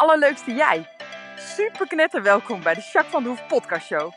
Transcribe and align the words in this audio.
allerleukste 0.00 0.54
jij. 0.54 0.86
Super 1.36 1.86
knetter 1.86 2.22
welkom 2.22 2.62
bij 2.62 2.74
de 2.74 2.80
Jacques 2.92 3.12
van 3.12 3.22
de 3.22 3.28
Hoef 3.28 3.46
podcast 3.46 3.86
show. 3.86 4.12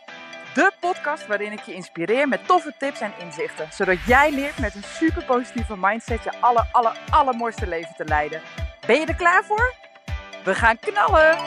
De 0.53 0.71
podcast 0.79 1.27
waarin 1.27 1.51
ik 1.51 1.61
je 1.61 1.73
inspireer 1.73 2.27
met 2.27 2.47
toffe 2.47 2.73
tips 2.77 2.99
en 3.01 3.11
inzichten. 3.19 3.67
Zodat 3.71 3.97
jij 4.07 4.31
leert 4.31 4.59
met 4.59 4.75
een 4.75 4.83
super 4.83 5.23
positieve 5.23 5.75
mindset 5.79 6.23
je 6.23 6.31
aller, 6.39 6.67
aller, 6.71 6.97
allermooiste 7.09 7.67
leven 7.67 7.95
te 7.97 8.05
leiden. 8.05 8.41
Ben 8.87 8.99
je 8.99 9.05
er 9.05 9.15
klaar 9.15 9.43
voor? 9.43 9.73
We 10.43 10.55
gaan 10.55 10.79
knallen! 10.79 11.37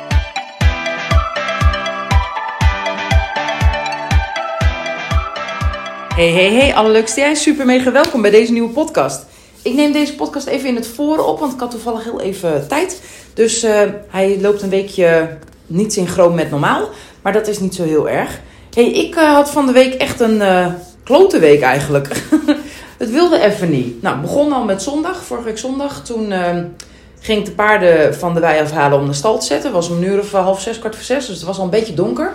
Hey, 6.14 6.30
hey, 6.30 6.52
hey, 6.52 6.74
allerleukste 6.74 7.20
jij. 7.20 7.34
Super 7.34 7.66
mega 7.66 7.92
welkom 7.92 8.22
bij 8.22 8.30
deze 8.30 8.52
nieuwe 8.52 8.72
podcast. 8.72 9.35
Ik 9.66 9.74
neem 9.74 9.92
deze 9.92 10.14
podcast 10.14 10.46
even 10.46 10.68
in 10.68 10.76
het 10.76 10.86
voren 10.86 11.26
op, 11.26 11.38
want 11.38 11.52
ik 11.52 11.60
had 11.60 11.70
toevallig 11.70 12.04
heel 12.04 12.20
even 12.20 12.68
tijd. 12.68 13.02
Dus 13.34 13.64
uh, 13.64 13.80
hij 14.08 14.40
loopt 14.40 14.62
een 14.62 14.70
weekje 14.70 15.28
niet 15.66 15.92
synchroon 15.92 16.34
met 16.34 16.50
normaal, 16.50 16.88
maar 17.22 17.32
dat 17.32 17.46
is 17.46 17.58
niet 17.58 17.74
zo 17.74 17.82
heel 17.82 18.08
erg. 18.08 18.40
Hey, 18.74 18.90
ik 18.90 19.16
uh, 19.16 19.32
had 19.34 19.50
van 19.50 19.66
de 19.66 19.72
week 19.72 19.94
echt 19.94 20.20
een 20.20 20.36
uh, 20.36 20.66
klote 21.04 21.38
week 21.38 21.60
eigenlijk. 21.60 22.08
het 22.98 23.10
wilde 23.10 23.40
even 23.40 23.70
niet. 23.70 24.02
Nou, 24.02 24.20
begon 24.20 24.52
al 24.52 24.64
met 24.64 24.82
zondag, 24.82 25.24
vorige 25.24 25.46
week 25.46 25.58
zondag. 25.58 26.04
Toen 26.04 26.32
ging 27.20 27.38
ik 27.38 27.44
de 27.44 27.52
paarden 27.52 28.14
van 28.14 28.34
de 28.34 28.40
wei 28.40 28.60
afhalen 28.60 28.98
om 28.98 29.06
de 29.06 29.12
stal 29.12 29.38
te 29.38 29.46
zetten. 29.46 29.72
Het 29.72 29.80
was 29.80 29.90
om 29.90 29.96
een 29.96 30.08
uur 30.08 30.18
of 30.18 30.32
half 30.32 30.60
zes, 30.60 30.78
kwart 30.78 30.94
voor 30.94 31.04
zes, 31.04 31.26
dus 31.26 31.36
het 31.36 31.46
was 31.46 31.58
al 31.58 31.64
een 31.64 31.70
beetje 31.70 31.94
donker. 31.94 32.32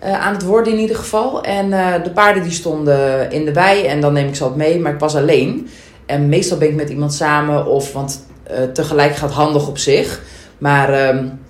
Aan 0.00 0.34
het 0.34 0.44
worden 0.44 0.72
in 0.72 0.78
ieder 0.78 0.96
geval. 0.96 1.42
En 1.42 1.70
de 2.02 2.10
paarden 2.10 2.42
die 2.42 2.52
stonden 2.52 3.30
in 3.30 3.44
de 3.44 3.52
wei 3.52 3.86
en 3.86 4.00
dan 4.00 4.12
neem 4.12 4.28
ik 4.28 4.36
ze 4.36 4.42
altijd 4.42 4.68
mee, 4.68 4.80
maar 4.80 4.92
ik 4.92 5.00
was 5.00 5.16
alleen. 5.16 5.68
En 6.06 6.28
meestal 6.28 6.58
ben 6.58 6.68
ik 6.68 6.74
met 6.74 6.90
iemand 6.90 7.14
samen 7.14 7.66
of, 7.66 7.92
want 7.92 8.26
uh, 8.50 8.62
tegelijk 8.72 9.16
gaat 9.16 9.30
handig 9.30 9.68
op 9.68 9.78
zich. 9.78 10.20
Maar 10.58 11.08
um, 11.08 11.40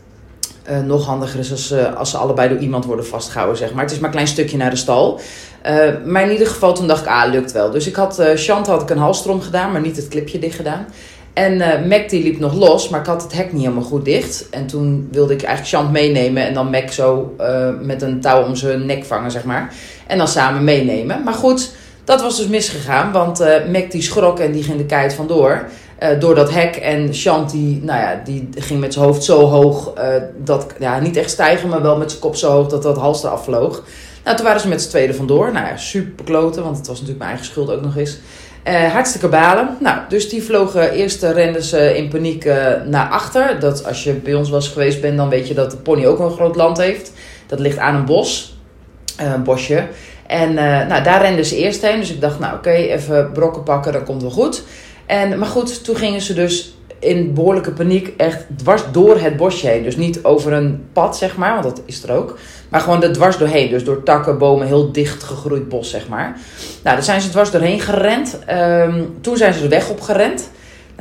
nog 0.84 1.06
handiger 1.06 1.38
is 1.38 1.50
als, 1.50 1.74
als 1.96 2.10
ze 2.10 2.16
allebei 2.16 2.48
door 2.48 2.58
iemand 2.58 2.84
worden 2.84 3.06
vastgehouden, 3.06 3.58
zeg 3.58 3.72
maar. 3.72 3.82
Het 3.82 3.92
is 3.92 3.98
maar 3.98 4.08
een 4.08 4.14
klein 4.14 4.28
stukje 4.28 4.56
naar 4.56 4.70
de 4.70 4.76
stal. 4.76 5.20
maar 6.04 6.22
in 6.22 6.30
ieder 6.30 6.46
geval, 6.46 6.74
toen 6.74 6.86
dacht 6.86 7.00
ik, 7.00 7.08
ah, 7.08 7.30
lukt 7.30 7.52
wel. 7.52 7.70
Dus 7.70 7.86
ik 7.86 7.94
had, 7.94 8.22
Chant 8.34 8.66
had 8.66 8.82
ik 8.82 8.90
een 8.90 8.98
halstrom 8.98 9.40
gedaan, 9.40 9.72
maar 9.72 9.80
niet 9.80 9.96
het 9.96 10.08
clipje 10.08 10.38
dicht 10.38 10.56
gedaan. 10.56 10.86
En 11.32 11.88
Mac 11.88 12.08
die 12.08 12.22
liep 12.22 12.38
nog 12.38 12.54
los, 12.54 12.88
maar 12.88 13.00
ik 13.00 13.06
had 13.06 13.22
het 13.22 13.32
hek 13.32 13.52
niet 13.52 13.62
helemaal 13.62 13.82
goed 13.82 14.04
dicht. 14.04 14.48
En 14.50 14.66
toen 14.66 15.08
wilde 15.10 15.32
ik 15.32 15.42
eigenlijk 15.42 15.76
Chant 15.76 15.92
meenemen 15.92 16.46
en 16.46 16.54
dan 16.54 16.70
Mac 16.70 16.90
zo 16.90 17.34
met 17.82 18.02
een 18.02 18.20
touw 18.20 18.42
om 18.42 18.56
zijn 18.56 18.86
nek 18.86 19.04
vangen, 19.04 19.30
zeg 19.30 19.44
maar. 19.44 19.74
En 20.06 20.18
dan 20.18 20.28
samen 20.28 20.64
meenemen. 20.64 21.22
Maar 21.22 21.34
goed, 21.34 21.70
dat 22.04 22.22
was 22.22 22.36
dus 22.36 22.46
misgegaan, 22.46 23.12
want 23.12 23.40
uh, 23.40 23.48
Mac 23.72 23.90
die 23.90 24.02
schrok 24.02 24.38
en 24.38 24.52
die 24.52 24.62
ging 24.62 24.78
de 24.78 24.86
keit 24.86 25.14
vandoor. 25.14 25.64
door 26.18 26.34
dat 26.34 26.50
hek. 26.50 26.76
En 26.76 27.08
Chant 27.12 27.50
die, 27.50 27.82
nou 27.82 28.00
ja, 28.00 28.20
die 28.24 28.48
ging 28.54 28.80
met 28.80 28.92
zijn 28.92 29.04
hoofd 29.04 29.24
zo 29.24 29.48
hoog, 29.48 29.92
dat, 30.44 30.66
ja, 30.78 30.98
niet 30.98 31.16
echt 31.16 31.30
stijgen, 31.30 31.68
maar 31.68 31.82
wel 31.82 31.96
met 31.96 32.10
zijn 32.10 32.22
kop 32.22 32.36
zo 32.36 32.50
hoog 32.50 32.68
dat 32.68 32.82
dat 32.82 32.96
hals 32.96 33.24
eraf 33.24 33.44
vloog. 33.44 33.82
Nou, 34.24 34.36
toen 34.36 34.46
waren 34.46 34.60
ze 34.60 34.68
met 34.68 34.82
z'n 34.82 34.88
tweede 34.88 35.14
vandoor. 35.14 35.52
Nou 35.52 35.66
ja, 35.66 35.76
super 35.76 36.24
kloten, 36.24 36.62
want 36.62 36.76
het 36.76 36.86
was 36.86 37.00
natuurlijk 37.00 37.18
mijn 37.18 37.30
eigen 37.30 37.50
schuld 37.50 37.70
ook 37.70 37.82
nog 37.82 37.96
eens. 37.96 38.18
Uh, 38.68 38.92
hartstikke 38.92 39.28
balen. 39.28 39.76
Nou, 39.80 39.98
dus 40.08 40.28
die 40.28 40.42
vlogen 40.42 40.92
eerst, 40.92 41.22
uh, 41.22 41.30
renden 41.30 41.62
ze 41.62 41.96
in 41.96 42.08
paniek 42.08 42.44
uh, 42.44 42.66
naar 42.86 43.08
achter. 43.08 43.60
Dat 43.60 43.86
als 43.86 44.04
je 44.04 44.12
bij 44.12 44.34
ons 44.34 44.50
was 44.50 44.68
geweest 44.68 45.00
bent, 45.00 45.16
dan 45.16 45.28
weet 45.28 45.48
je 45.48 45.54
dat 45.54 45.70
de 45.70 45.76
pony 45.76 46.06
ook 46.06 46.18
een 46.18 46.30
groot 46.30 46.56
land 46.56 46.78
heeft. 46.78 47.12
Dat 47.46 47.58
ligt 47.58 47.78
aan 47.78 47.94
een 47.94 48.04
bos, 48.04 48.56
een 49.16 49.42
bosje. 49.42 49.86
En 50.32 50.54
nou, 50.88 51.02
daar 51.02 51.20
renden 51.20 51.44
ze 51.44 51.56
eerst 51.56 51.82
heen. 51.82 52.00
Dus 52.00 52.10
ik 52.10 52.20
dacht, 52.20 52.38
nou 52.38 52.56
oké, 52.56 52.70
even 52.70 53.30
brokken 53.32 53.62
pakken, 53.62 53.92
dan 53.92 54.04
komt 54.04 54.22
wel 54.22 54.30
goed. 54.30 54.62
En, 55.06 55.38
maar 55.38 55.48
goed, 55.48 55.84
toen 55.84 55.96
gingen 55.96 56.20
ze 56.20 56.34
dus 56.34 56.76
in 56.98 57.34
behoorlijke 57.34 57.72
paniek 57.72 58.12
echt 58.16 58.44
dwars 58.56 58.82
door 58.92 59.18
het 59.18 59.36
bosje 59.36 59.66
heen. 59.66 59.82
Dus 59.82 59.96
niet 59.96 60.24
over 60.24 60.52
een 60.52 60.84
pad, 60.92 61.16
zeg 61.16 61.36
maar, 61.36 61.52
want 61.52 61.76
dat 61.76 61.82
is 61.86 62.02
er 62.02 62.12
ook. 62.12 62.38
Maar 62.68 62.80
gewoon 62.80 63.02
er 63.02 63.12
dwars 63.12 63.38
doorheen. 63.38 63.70
Dus 63.70 63.84
door 63.84 64.02
takken, 64.02 64.38
bomen, 64.38 64.66
heel 64.66 64.92
dicht 64.92 65.22
gegroeid 65.22 65.68
bos, 65.68 65.90
zeg 65.90 66.08
maar. 66.08 66.36
Nou, 66.82 66.96
daar 66.96 67.04
zijn 67.04 67.20
ze 67.20 67.30
dwars 67.30 67.50
doorheen 67.50 67.80
gerend. 67.80 68.38
Um, 68.50 69.16
toen 69.20 69.36
zijn 69.36 69.54
ze 69.54 69.60
de 69.60 69.68
weg 69.68 69.90
opgerend. 69.90 70.50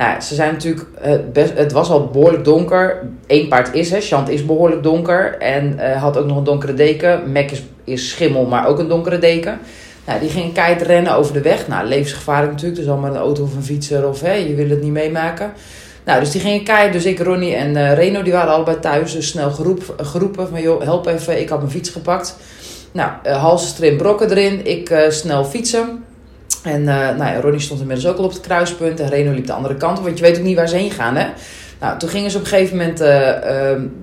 Nou, 0.02 0.20
ze 0.20 0.34
zijn 0.34 0.52
natuurlijk, 0.52 0.86
uh, 1.06 1.12
best, 1.32 1.52
het 1.56 1.72
was 1.72 1.90
al 1.90 2.06
behoorlijk 2.06 2.44
donker. 2.44 3.08
Eén 3.26 3.48
paard 3.48 3.74
is, 3.74 3.90
hè, 3.90 4.00
Chant 4.00 4.28
is 4.28 4.46
behoorlijk 4.46 4.82
donker. 4.82 5.38
En 5.38 5.78
uh, 5.78 6.02
had 6.02 6.16
ook 6.16 6.26
nog 6.26 6.36
een 6.36 6.44
donkere 6.44 6.74
deken. 6.74 7.32
Mac 7.32 7.50
is, 7.50 7.62
is 7.84 8.08
schimmel, 8.08 8.44
maar 8.44 8.66
ook 8.66 8.78
een 8.78 8.88
donkere 8.88 9.18
deken. 9.18 9.58
Nou, 10.06 10.20
die 10.20 10.28
ging 10.28 10.54
keihard 10.54 10.82
rennen 10.86 11.16
over 11.16 11.32
de 11.32 11.40
weg. 11.40 11.68
Nou, 11.68 11.86
levensgevaarlijk 11.86 12.52
natuurlijk. 12.52 12.80
Dus 12.80 12.88
allemaal 12.88 13.10
een 13.10 13.16
auto 13.16 13.42
of 13.42 13.54
een 13.54 13.64
fietser 13.64 14.08
of 14.08 14.20
hè, 14.20 14.32
je 14.32 14.54
wil 14.54 14.68
het 14.68 14.82
niet 14.82 14.92
meemaken. 14.92 15.52
Nou, 16.04 16.20
dus 16.20 16.30
die 16.30 16.40
gingen 16.40 16.64
keihard. 16.64 16.92
Dus 16.92 17.04
ik, 17.04 17.18
Ronnie 17.18 17.54
en 17.54 17.70
uh, 17.76 17.94
Reno, 17.94 18.22
die 18.22 18.32
waren 18.32 18.52
allebei 18.52 18.78
thuis. 18.80 19.12
Dus 19.12 19.28
snel 19.28 19.50
geroep, 19.50 19.94
geroepen 19.96 20.48
van, 20.48 20.62
joh, 20.62 20.82
help 20.82 21.06
even. 21.06 21.40
Ik 21.40 21.48
had 21.48 21.58
mijn 21.58 21.70
fiets 21.70 21.90
gepakt. 21.90 22.36
Nou, 22.92 23.10
uh, 23.26 23.36
halsenstream 23.42 23.96
brokken 23.96 24.30
erin. 24.30 24.66
Ik 24.66 25.06
snel 25.08 25.44
fietsen. 25.44 26.04
En 26.62 26.80
uh, 26.80 27.16
nou 27.16 27.40
Ronnie 27.40 27.60
stond 27.60 27.80
inmiddels 27.80 28.08
ook 28.08 28.18
al 28.18 28.24
op 28.24 28.32
het 28.32 28.40
kruispunt. 28.40 29.00
En 29.00 29.08
Reno 29.08 29.32
liep 29.32 29.46
de 29.46 29.52
andere 29.52 29.76
kant 29.76 29.98
op. 29.98 30.04
Want 30.04 30.18
je 30.18 30.24
weet 30.24 30.38
ook 30.38 30.44
niet 30.44 30.56
waar 30.56 30.68
ze 30.68 30.76
heen 30.76 30.90
gaan, 30.90 31.16
hè. 31.16 31.26
Nou, 31.80 31.98
toen 31.98 32.08
gingen 32.08 32.30
ze 32.30 32.36
op 32.36 32.42
een 32.42 32.48
gegeven 32.48 32.76
moment 32.76 32.98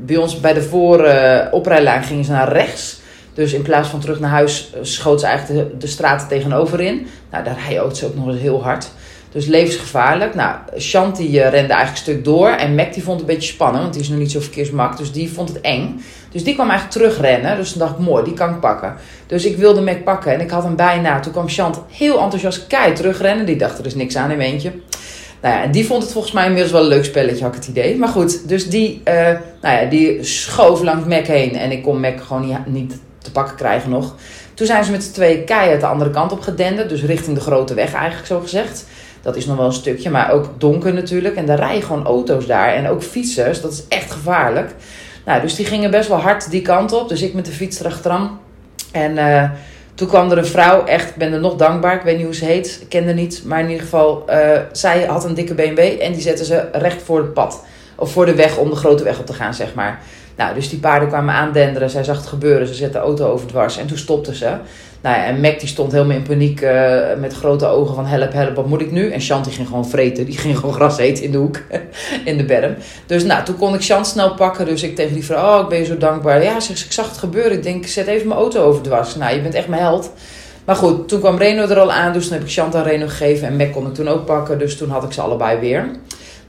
bij 0.05 0.17
ons 0.17 0.39
bij 0.39 0.53
de 0.53 0.61
vooroprijlijn 0.61 2.03
gingen 2.03 2.25
ze 2.25 2.31
naar 2.31 2.51
rechts. 2.51 2.99
Dus 3.33 3.53
in 3.53 3.61
plaats 3.61 3.89
van 3.89 3.99
terug 3.99 4.19
naar 4.19 4.29
huis 4.29 4.73
schoot 4.81 5.19
ze 5.19 5.25
eigenlijk 5.25 5.81
de, 5.81 5.87
straat 5.87 6.29
tegenover 6.29 6.79
in. 6.81 7.07
Nou, 7.31 7.43
daar 7.43 7.57
rijden 7.67 7.95
ze 7.95 8.05
ook 8.05 8.15
nog 8.15 8.27
eens 8.27 8.39
heel 8.39 8.63
hard. 8.63 8.89
Dus 9.31 9.45
levensgevaarlijk. 9.45 10.35
Nou, 10.35 10.55
Shanti 10.77 11.39
rende 11.39 11.57
eigenlijk 11.57 11.89
een 11.89 11.97
stuk 11.97 12.23
door. 12.23 12.49
En 12.49 12.75
Mac 12.75 12.93
vond 12.93 13.05
het 13.05 13.19
een 13.19 13.35
beetje 13.35 13.53
spannend, 13.53 13.81
want 13.81 13.93
die 13.93 14.03
is 14.03 14.09
nog 14.09 14.19
niet 14.19 14.31
zo 14.31 14.39
verkeersmak. 14.39 14.97
Dus 14.97 15.11
die 15.11 15.31
vond 15.31 15.49
het 15.49 15.61
eng. 15.61 16.01
Dus 16.31 16.43
die 16.43 16.53
kwam 16.53 16.69
eigenlijk 16.69 16.99
terugrennen. 16.99 17.57
Dus 17.57 17.71
toen 17.71 17.79
dacht 17.79 17.91
ik, 17.91 17.99
mooi, 17.99 18.23
die 18.23 18.33
kan 18.33 18.49
ik 18.49 18.59
pakken. 18.59 18.95
Dus 19.27 19.45
ik 19.45 19.57
wilde 19.57 19.81
Mac 19.81 20.03
pakken 20.03 20.33
en 20.33 20.41
ik 20.41 20.49
had 20.49 20.63
hem 20.63 20.75
bijna. 20.75 21.19
Toen 21.19 21.31
kwam 21.31 21.49
Chant 21.49 21.81
heel 21.89 22.19
enthousiast 22.19 22.67
kei 22.67 22.93
terugrennen. 22.93 23.45
Die 23.45 23.55
dacht, 23.55 23.79
er 23.79 23.85
is 23.85 23.95
niks 23.95 24.15
aan 24.15 24.31
in 24.31 24.39
eentje. 24.39 24.71
Nou 25.41 25.55
ja, 25.55 25.63
en 25.63 25.71
die 25.71 25.85
vond 25.85 26.03
het 26.03 26.11
volgens 26.11 26.33
mij 26.33 26.45
inmiddels 26.45 26.71
wel 26.71 26.81
een 26.81 26.87
leuk 26.87 27.05
spelletje, 27.05 27.43
had 27.43 27.53
ik 27.53 27.59
het 27.59 27.69
idee. 27.69 27.97
Maar 27.97 28.09
goed, 28.09 28.47
dus 28.47 28.69
die, 28.69 29.01
uh, 29.05 29.13
nou 29.61 29.81
ja, 29.81 29.85
die 29.89 30.23
schoof 30.23 30.81
langs 30.81 31.07
Mac 31.07 31.25
heen. 31.25 31.55
En 31.55 31.71
ik 31.71 31.83
kon 31.83 31.99
Mac 31.99 32.21
gewoon 32.21 32.57
niet, 32.65 32.99
te 33.17 33.31
pakken 33.31 33.55
krijgen 33.55 33.89
nog. 33.89 34.15
Toen 34.53 34.67
zijn 34.67 34.83
ze 34.83 34.91
met 34.91 35.03
z'n 35.03 35.11
twee 35.11 35.43
keihard 35.43 35.79
de 35.79 35.87
andere 35.87 36.09
kant 36.09 36.31
op 36.31 36.41
gedenderd. 36.41 36.89
Dus 36.89 37.03
richting 37.03 37.37
de 37.37 37.43
grote 37.43 37.73
weg 37.73 37.93
eigenlijk 37.93 38.27
zo 38.27 38.39
gezegd. 38.39 38.85
Dat 39.21 39.35
is 39.35 39.45
nog 39.45 39.57
wel 39.57 39.65
een 39.65 39.73
stukje, 39.73 40.09
maar 40.09 40.31
ook 40.31 40.49
donker 40.57 40.93
natuurlijk. 40.93 41.35
En 41.35 41.45
daar 41.45 41.59
rijden 41.59 41.83
gewoon 41.83 42.05
auto's 42.05 42.45
daar 42.45 42.73
en 42.73 42.87
ook 42.87 43.03
fietsers. 43.03 43.61
Dat 43.61 43.71
is 43.71 43.83
echt 43.87 44.11
gevaarlijk. 44.11 44.71
Nou, 45.29 45.41
dus 45.41 45.55
die 45.55 45.65
gingen 45.65 45.91
best 45.91 46.09
wel 46.09 46.17
hard 46.17 46.51
die 46.51 46.61
kant 46.61 46.93
op. 46.93 47.09
Dus 47.09 47.21
ik 47.21 47.33
met 47.33 47.45
de 47.45 47.51
fiets 47.51 47.79
erachteraan. 47.79 48.39
En 48.91 49.17
uh, 49.17 49.49
toen 49.93 50.07
kwam 50.07 50.31
er 50.31 50.37
een 50.37 50.45
vrouw, 50.45 50.85
echt, 50.85 51.09
ik 51.09 51.15
ben 51.15 51.33
er 51.33 51.39
nog 51.39 51.55
dankbaar. 51.55 51.95
Ik 51.95 52.01
weet 52.01 52.15
niet 52.15 52.25
hoe 52.25 52.35
ze 52.35 52.45
heet, 52.45 52.79
ik 52.81 52.89
ken 52.89 53.05
haar 53.05 53.13
niet. 53.13 53.41
Maar 53.45 53.59
in 53.59 53.69
ieder 53.69 53.83
geval, 53.83 54.25
uh, 54.29 54.35
zij 54.71 55.05
had 55.05 55.23
een 55.23 55.33
dikke 55.33 55.53
BMW 55.53 55.79
en 55.79 56.11
die 56.11 56.21
zette 56.21 56.45
ze 56.45 56.67
recht 56.71 57.01
voor 57.01 57.17
het 57.17 57.33
pad. 57.33 57.63
Of 57.95 58.11
voor 58.11 58.25
de 58.25 58.35
weg 58.35 58.57
om 58.57 58.69
de 58.69 58.75
grote 58.75 59.03
weg 59.03 59.19
op 59.19 59.25
te 59.25 59.33
gaan, 59.33 59.53
zeg 59.53 59.73
maar. 59.73 59.99
Nou, 60.35 60.53
dus 60.53 60.69
die 60.69 60.79
paarden 60.79 61.07
kwamen 61.07 61.33
aandenderen. 61.33 61.89
Zij 61.89 62.03
zag 62.03 62.17
het 62.17 62.27
gebeuren. 62.27 62.67
Ze 62.67 62.73
zette 62.73 62.97
de 62.97 63.03
auto 63.03 63.31
over 63.31 63.47
dwars. 63.47 63.77
En 63.77 63.87
toen 63.87 63.97
stopte 63.97 64.35
ze. 64.35 64.53
Nou 65.01 65.15
ja, 65.15 65.25
en 65.25 65.39
Mac 65.39 65.59
die 65.59 65.67
stond 65.67 65.91
helemaal 65.91 66.15
in 66.15 66.23
paniek 66.23 66.61
uh, 66.61 66.99
met 67.19 67.33
grote 67.33 67.65
ogen 67.65 67.95
van 67.95 68.05
help, 68.05 68.33
help, 68.33 68.55
wat 68.55 68.67
moet 68.67 68.81
ik 68.81 68.91
nu? 68.91 69.11
En 69.11 69.19
Chant 69.19 69.43
die 69.45 69.53
ging 69.53 69.67
gewoon 69.67 69.89
vreten. 69.89 70.25
Die 70.25 70.37
ging 70.37 70.57
gewoon 70.57 70.73
gras 70.73 70.97
eten 70.97 71.23
in 71.23 71.31
de 71.31 71.37
hoek, 71.37 71.61
in 72.25 72.37
de 72.37 72.45
berm. 72.45 72.75
Dus 73.05 73.23
nou, 73.23 73.43
toen 73.43 73.57
kon 73.57 73.73
ik 73.73 73.83
Chant 73.83 74.07
snel 74.07 74.33
pakken. 74.33 74.65
Dus 74.65 74.83
ik 74.83 74.95
tegen 74.95 75.13
die 75.13 75.25
vrouw, 75.25 75.57
oh, 75.57 75.63
ik 75.63 75.69
ben 75.69 75.79
je 75.79 75.85
zo 75.85 75.97
dankbaar. 75.97 76.43
Ja, 76.43 76.59
zeg, 76.59 76.85
ik 76.85 76.91
zag 76.91 77.09
het 77.09 77.17
gebeuren. 77.17 77.51
Ik 77.51 77.63
denk, 77.63 77.85
zet 77.85 78.07
even 78.07 78.27
mijn 78.27 78.39
auto 78.39 78.63
over 78.63 78.81
dwars. 78.81 79.15
Nou, 79.15 79.35
je 79.35 79.41
bent 79.41 79.53
echt 79.53 79.67
mijn 79.67 79.81
held. 79.81 80.11
Maar 80.65 80.75
goed, 80.75 81.07
toen 81.07 81.19
kwam 81.19 81.37
Reno 81.37 81.67
er 81.67 81.79
al 81.79 81.91
aan. 81.91 82.13
Dus 82.13 82.23
toen 82.23 82.33
heb 82.33 82.43
ik 82.43 82.51
Chant 82.51 82.75
aan 82.75 82.83
Reno 82.83 83.07
gegeven. 83.07 83.47
En 83.47 83.55
Mac 83.55 83.71
kon 83.71 83.87
ik 83.87 83.93
toen 83.93 84.07
ook 84.07 84.25
pakken. 84.25 84.59
Dus 84.59 84.77
toen 84.77 84.89
had 84.89 85.03
ik 85.03 85.11
ze 85.11 85.21
allebei 85.21 85.59
weer. 85.59 85.89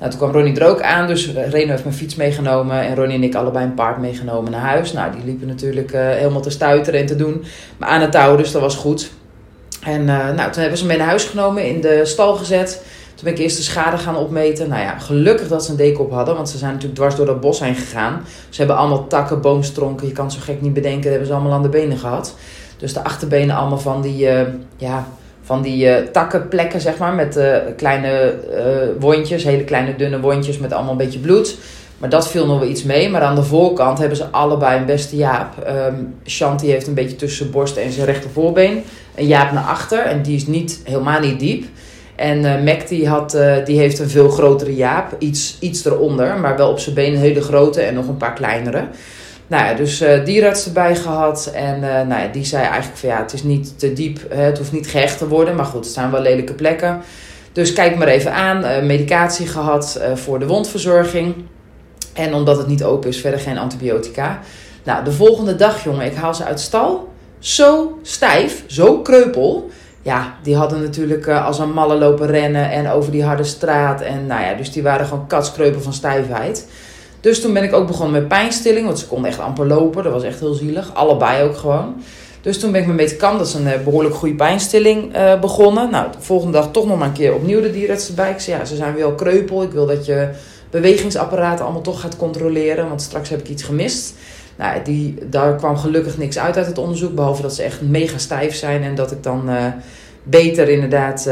Nou, 0.01 0.13
toen 0.13 0.21
kwam 0.21 0.33
Ronnie 0.33 0.61
er 0.61 0.69
ook 0.69 0.83
aan, 0.83 1.07
dus 1.07 1.33
Reno 1.33 1.71
heeft 1.71 1.85
mijn 1.85 1.97
fiets 1.97 2.15
meegenomen 2.15 2.81
en 2.81 2.95
Ronnie 2.95 3.17
en 3.17 3.23
ik 3.23 3.35
allebei 3.35 3.65
een 3.65 3.75
paard 3.75 3.99
meegenomen 3.99 4.51
naar 4.51 4.61
huis. 4.61 4.93
Nou, 4.93 5.13
die 5.13 5.25
liepen 5.25 5.47
natuurlijk 5.47 5.93
uh, 5.93 6.01
helemaal 6.01 6.41
te 6.41 6.51
stuiteren 6.51 7.01
en 7.01 7.07
te 7.07 7.17
doen, 7.17 7.45
maar 7.77 7.89
aan 7.89 8.01
het 8.01 8.13
touw, 8.13 8.37
dus 8.37 8.53
dat 8.53 8.63
was 8.63 8.77
goed. 8.77 9.11
En 9.83 10.01
uh, 10.01 10.07
nou, 10.07 10.51
toen 10.51 10.61
hebben 10.61 10.79
ze 10.79 10.85
me 10.85 10.89
mee 10.89 10.99
naar 10.99 11.07
huis 11.07 11.25
genomen, 11.25 11.67
in 11.67 11.81
de 11.81 12.01
stal 12.05 12.35
gezet. 12.35 12.83
Toen 13.15 13.25
ben 13.25 13.33
ik 13.33 13.39
eerst 13.39 13.57
de 13.57 13.63
schade 13.63 13.99
gaan 13.99 14.17
opmeten. 14.17 14.69
Nou 14.69 14.83
ja, 14.83 14.99
gelukkig 14.99 15.49
dat 15.49 15.65
ze 15.65 15.71
een 15.71 15.77
deken 15.77 16.05
op 16.05 16.11
hadden, 16.11 16.35
want 16.35 16.49
ze 16.49 16.59
zijn 16.59 16.73
natuurlijk 16.73 16.99
dwars 16.99 17.17
door 17.17 17.27
dat 17.27 17.41
bos 17.41 17.61
heen 17.61 17.75
gegaan. 17.75 18.25
Ze 18.49 18.59
hebben 18.59 18.77
allemaal 18.77 19.07
takken, 19.07 19.41
boomstronken, 19.41 20.07
je 20.07 20.13
kan 20.13 20.31
zo 20.31 20.39
gek 20.43 20.61
niet 20.61 20.75
bedenken, 20.75 21.03
dat 21.03 21.11
hebben 21.11 21.27
ze 21.27 21.33
allemaal 21.33 21.53
aan 21.53 21.63
de 21.63 21.69
benen 21.69 21.99
gehad. 21.99 22.35
Dus 22.77 22.93
de 22.93 23.05
achterbenen 23.05 23.57
allemaal 23.57 23.79
van 23.79 24.03
die, 24.03 24.25
uh, 24.25 24.41
ja, 24.77 25.07
van 25.51 25.63
die 25.63 25.87
uh, 25.87 25.97
takkenplekken, 25.97 26.81
zeg 26.81 26.99
maar, 26.99 27.15
met 27.15 27.37
uh, 27.37 27.57
kleine 27.77 28.35
uh, 28.51 29.01
wondjes, 29.01 29.45
hele 29.45 29.65
kleine 29.65 29.97
dunne 29.97 30.21
wondjes 30.21 30.59
met 30.59 30.73
allemaal 30.73 30.93
een 30.93 30.97
beetje 30.97 31.19
bloed. 31.19 31.57
Maar 31.99 32.09
dat 32.09 32.29
viel 32.29 32.47
nog 32.47 32.59
wel 32.59 32.69
iets 32.69 32.83
mee. 32.83 33.09
Maar 33.09 33.23
aan 33.23 33.35
de 33.35 33.43
voorkant 33.43 33.99
hebben 33.99 34.17
ze 34.17 34.25
allebei 34.31 34.79
een 34.79 34.87
beste 34.87 35.17
Jaap. 35.17 35.55
Um, 35.69 36.15
Shanti 36.27 36.71
heeft 36.71 36.87
een 36.87 36.95
beetje 36.95 37.17
tussen 37.17 37.39
zijn 37.39 37.51
borst 37.51 37.77
en 37.77 37.93
zijn 37.93 38.07
rechtervoorbeen. 38.07 38.83
Een 39.15 39.27
Jaap 39.27 39.53
naar 39.53 39.65
achter 39.65 39.99
en 39.99 40.23
die 40.23 40.37
is 40.37 40.47
niet, 40.47 40.81
helemaal 40.85 41.21
niet 41.21 41.41
diep. 41.41 41.65
En 42.17 42.39
uh, 42.39 42.63
Mac 42.65 42.89
die, 42.89 43.09
had, 43.09 43.39
die 43.65 43.79
heeft 43.79 43.99
een 43.99 44.09
veel 44.09 44.29
grotere 44.29 44.75
jaap, 44.75 45.15
iets, 45.19 45.57
iets 45.61 45.85
eronder, 45.85 46.39
maar 46.39 46.57
wel 46.57 46.71
op 46.71 46.79
zijn 46.79 46.95
been 46.95 47.13
een 47.13 47.19
hele 47.19 47.43
grote 47.43 47.81
en 47.81 47.95
nog 47.95 48.09
een 48.09 48.17
paar 48.17 48.35
kleinere. 48.35 48.85
Nou 49.51 49.65
ja, 49.65 49.75
dus 49.75 50.03
uh, 50.03 50.25
dierenarts 50.25 50.67
erbij 50.67 50.97
gehad. 50.97 51.51
En 51.55 51.75
uh, 51.77 51.83
nou 51.83 52.23
ja, 52.23 52.27
die 52.33 52.45
zei 52.45 52.65
eigenlijk 52.65 52.99
van 52.99 53.09
ja, 53.09 53.19
het 53.19 53.33
is 53.33 53.43
niet 53.43 53.79
te 53.79 53.93
diep. 53.93 54.19
Het 54.29 54.59
hoeft 54.59 54.73
niet 54.73 54.87
gehecht 54.87 55.19
te 55.19 55.29
worden. 55.29 55.55
Maar 55.55 55.65
goed, 55.65 55.85
het 55.85 55.95
zijn 55.95 56.11
wel 56.11 56.21
lelijke 56.21 56.55
plekken. 56.55 57.01
Dus 57.53 57.73
kijk 57.73 57.97
maar 57.97 58.07
even 58.07 58.33
aan. 58.33 58.65
Uh, 58.65 58.83
medicatie 58.83 59.47
gehad 59.47 60.01
voor 60.15 60.39
de 60.39 60.47
wondverzorging. 60.47 61.35
En 62.13 62.35
omdat 62.35 62.57
het 62.57 62.67
niet 62.67 62.85
open 62.85 63.09
is, 63.09 63.21
verder 63.21 63.41
geen 63.41 63.59
antibiotica. 63.59 64.39
Nou, 64.85 65.05
de 65.05 65.13
volgende 65.13 65.57
dag, 65.57 65.85
jongen, 65.85 66.07
ik 66.07 66.15
haal 66.15 66.35
ze 66.35 66.45
uit 66.45 66.61
stal. 66.61 67.13
Zo 67.39 67.99
stijf, 68.03 68.65
zo 68.67 69.01
kreupel. 69.01 69.71
Ja, 70.03 70.35
die 70.43 70.57
hadden 70.57 70.83
natuurlijk 70.83 71.29
als 71.29 71.59
een 71.59 71.73
malle 71.73 71.95
lopen 71.95 72.27
rennen 72.27 72.71
en 72.71 72.91
over 72.91 73.13
die 73.13 73.25
harde 73.25 73.45
straat. 73.45 74.01
En 74.01 74.27
nou 74.27 74.43
ja, 74.43 74.55
dus 74.55 74.73
die 74.73 74.83
waren 74.83 75.07
gewoon 75.07 75.27
katskreupel 75.27 75.81
van 75.81 75.93
stijfheid. 75.93 76.67
Dus 77.21 77.41
toen 77.41 77.53
ben 77.53 77.63
ik 77.63 77.73
ook 77.73 77.87
begonnen 77.87 78.21
met 78.21 78.29
pijnstilling, 78.29 78.87
want 78.87 78.99
ze 78.99 79.07
konden 79.07 79.31
echt 79.31 79.41
amper 79.41 79.67
lopen. 79.67 80.03
Dat 80.03 80.13
was 80.13 80.23
echt 80.23 80.41
heel 80.41 80.55
zielig. 80.55 80.95
Allebei 80.95 81.43
ook 81.43 81.57
gewoon. 81.57 81.95
Dus 82.41 82.61
toen 82.61 82.73
ben 82.73 82.81
ik 82.81 82.87
met 82.87 82.97
Metacam, 82.97 83.39
dat 83.39 83.47
is 83.47 83.55
een 83.55 83.67
eh, 83.67 83.81
behoorlijk 83.85 84.15
goede 84.15 84.35
pijnstilling, 84.35 85.17
uh, 85.17 85.41
begonnen. 85.41 85.91
Nou, 85.91 86.13
de 86.13 86.19
volgende 86.21 86.53
dag 86.53 86.71
toch 86.71 86.87
nog 86.87 86.99
maar 86.99 87.09
een 87.09 87.15
keer 87.15 87.35
opnieuw 87.35 87.61
de 87.61 87.71
dierenarts 87.71 88.09
erbij. 88.09 88.31
Ik 88.31 88.41
zei, 88.41 88.59
ja, 88.59 88.65
ze 88.65 88.77
zijn 88.77 88.97
wel 88.97 89.15
kreupel. 89.15 89.63
Ik 89.63 89.71
wil 89.71 89.87
dat 89.87 90.07
je 90.07 90.29
bewegingsapparaat 90.71 91.61
allemaal 91.61 91.81
toch 91.81 92.01
gaat 92.01 92.17
controleren, 92.17 92.89
want 92.89 93.03
straks 93.03 93.29
heb 93.29 93.41
ik 93.41 93.49
iets 93.49 93.63
gemist. 93.63 94.15
Nou, 94.57 94.83
die, 94.83 95.19
daar 95.31 95.57
kwam 95.57 95.77
gelukkig 95.77 96.19
niks 96.19 96.39
uit 96.39 96.57
uit 96.57 96.67
het 96.67 96.79
onderzoek, 96.79 97.15
behalve 97.15 97.43
dat 97.43 97.55
ze 97.55 97.63
echt 97.63 97.81
mega 97.81 98.19
stijf 98.19 98.55
zijn 98.55 98.83
en 98.83 98.95
dat 98.95 99.13
ik 99.13 99.23
dan 99.23 99.51
uh, 99.51 99.65
beter 100.23 100.69
inderdaad 100.69 101.31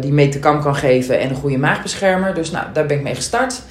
die 0.00 0.12
Metacam 0.12 0.62
kan 0.62 0.74
geven 0.74 1.18
en 1.18 1.30
een 1.30 1.36
goede 1.36 1.58
maagbeschermer. 1.58 2.34
Dus 2.34 2.50
nou, 2.50 2.66
daar 2.72 2.86
ben 2.86 2.96
ik 2.96 3.02
mee 3.02 3.14
gestart. 3.14 3.62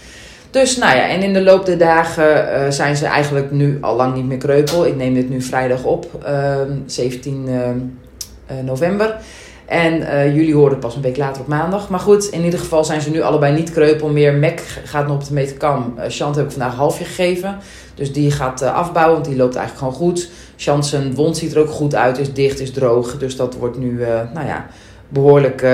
Dus 0.51 0.78
nou 0.78 0.96
ja, 0.96 1.10
en 1.10 1.22
in 1.22 1.34
de 1.34 1.42
loop 1.42 1.66
der 1.66 1.78
dagen 1.78 2.25
uh, 2.25 2.72
zijn 2.72 2.96
ze 2.96 3.06
eigenlijk 3.06 3.51
nu 3.51 3.78
al 3.81 3.96
lang 3.96 4.16
niet 4.16 4.25
meer 4.25 4.38
kreupel. 4.38 4.86
Ik 4.86 4.96
neem 4.96 5.13
dit 5.13 5.30
nu 5.30 5.42
vrijdag 5.42 5.84
op, 5.84 6.24
uh, 6.28 6.56
17 6.86 7.48
uh, 7.48 7.60
november. 8.63 9.16
En 9.66 10.01
uh, 10.01 10.36
jullie 10.36 10.56
horen 10.56 10.72
het 10.72 10.80
pas 10.80 10.96
een 10.96 11.01
week 11.01 11.18
later 11.18 11.42
op 11.42 11.48
maandag. 11.48 11.90
Maar 11.90 12.00
goed, 12.00 12.25
in 12.25 12.44
ieder 12.44 12.60
geval 12.60 12.86
zijn 12.86 13.01
ze 13.01 13.10
nu 13.10 13.22
allebei 13.22 13.54
niet 13.54 13.72
kreupel 13.72 14.10
meer. 14.10 14.34
Mac 14.34 14.60
gaat 14.84 15.07
nog 15.07 15.16
op 15.16 15.28
de 15.28 15.34
meterkam. 15.34 15.96
Chant 16.07 16.36
heb 16.36 16.46
ik 16.46 16.51
vandaag 16.51 16.72
een 16.72 16.78
halfje 16.78 17.06
gegeven. 17.06 17.57
Dus 17.96 18.13
die 18.13 18.31
gaat 18.31 18.62
afbouwen, 18.62 19.13
want 19.13 19.25
die 19.25 19.38
loopt 19.38 19.56
eigenlijk 19.56 19.94
gewoon 19.94 20.10
goed. 20.10 20.30
Chant 20.56 20.86
zijn 20.86 21.16
wond 21.16 21.38
ziet 21.38 21.54
er 21.54 21.60
ook 21.60 21.69
goed 21.69 21.96
uit, 21.96 22.18
is 22.18 22.34
dicht, 22.34 22.60
is 22.60 22.72
droog. 22.72 23.18
Dus 23.18 23.36
dat 23.36 23.56
wordt 23.56 23.78
nu, 23.78 24.06
nou 24.34 24.48
ja, 24.48 24.66
behoorlijk 25.10 25.68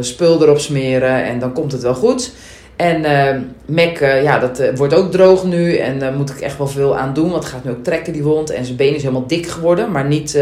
spul 0.00 0.42
erop 0.42 0.58
smeren. 0.58 1.24
En 1.24 1.38
dan 1.38 1.52
komt 1.52 1.72
het 1.72 1.82
wel 1.82 1.94
goed. 1.94 2.32
En 2.76 3.00
uh, 3.00 3.40
Mac, 3.76 4.00
uh, 4.00 4.22
ja, 4.22 4.38
dat 4.38 4.60
uh, 4.60 4.68
wordt 4.76 4.94
ook 4.94 5.10
droog 5.10 5.44
nu. 5.44 5.76
En 5.76 5.98
daar 5.98 6.12
moet 6.12 6.30
ik 6.30 6.40
echt 6.40 6.58
wel 6.58 6.66
veel 6.66 6.96
aan 6.96 7.14
doen. 7.14 7.30
Want 7.30 7.42
het 7.42 7.52
gaat 7.52 7.64
nu 7.64 7.70
ook 7.70 7.84
trekken, 7.84 8.12
die 8.12 8.22
wond. 8.22 8.50
En 8.50 8.64
zijn 8.64 8.76
been 8.76 8.94
is 8.94 9.02
helemaal 9.02 9.26
dik 9.26 9.46
geworden. 9.46 9.90
Maar 9.90 10.04
niet, 10.04 10.38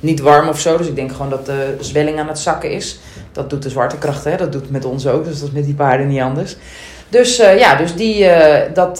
niet 0.00 0.20
warm 0.20 0.48
of 0.48 0.60
zo. 0.60 0.76
Dus 0.76 0.86
ik 0.86 0.96
denk 0.96 1.12
gewoon 1.12 1.30
dat 1.30 1.46
de 1.46 1.76
zwelling 1.80 2.18
aan 2.18 2.28
het 2.28 2.38
zakken 2.38 2.70
is. 2.70 2.98
Dat 3.32 3.50
doet 3.50 3.62
de 3.62 3.70
zwaartekracht, 3.70 4.24
hè. 4.24 4.36
Dat 4.36 4.52
doet 4.52 4.70
met 4.70 4.84
ons 4.84 5.06
ook. 5.06 5.24
Dus 5.24 5.38
dat 5.38 5.48
is 5.48 5.54
met 5.54 5.64
die 5.64 5.74
paarden 5.74 6.08
niet 6.08 6.20
anders. 6.20 6.56
Dus 7.08 7.36
ja, 7.36 7.76
dus 7.76 7.94
die, 7.94 8.26
dat, 8.74 8.98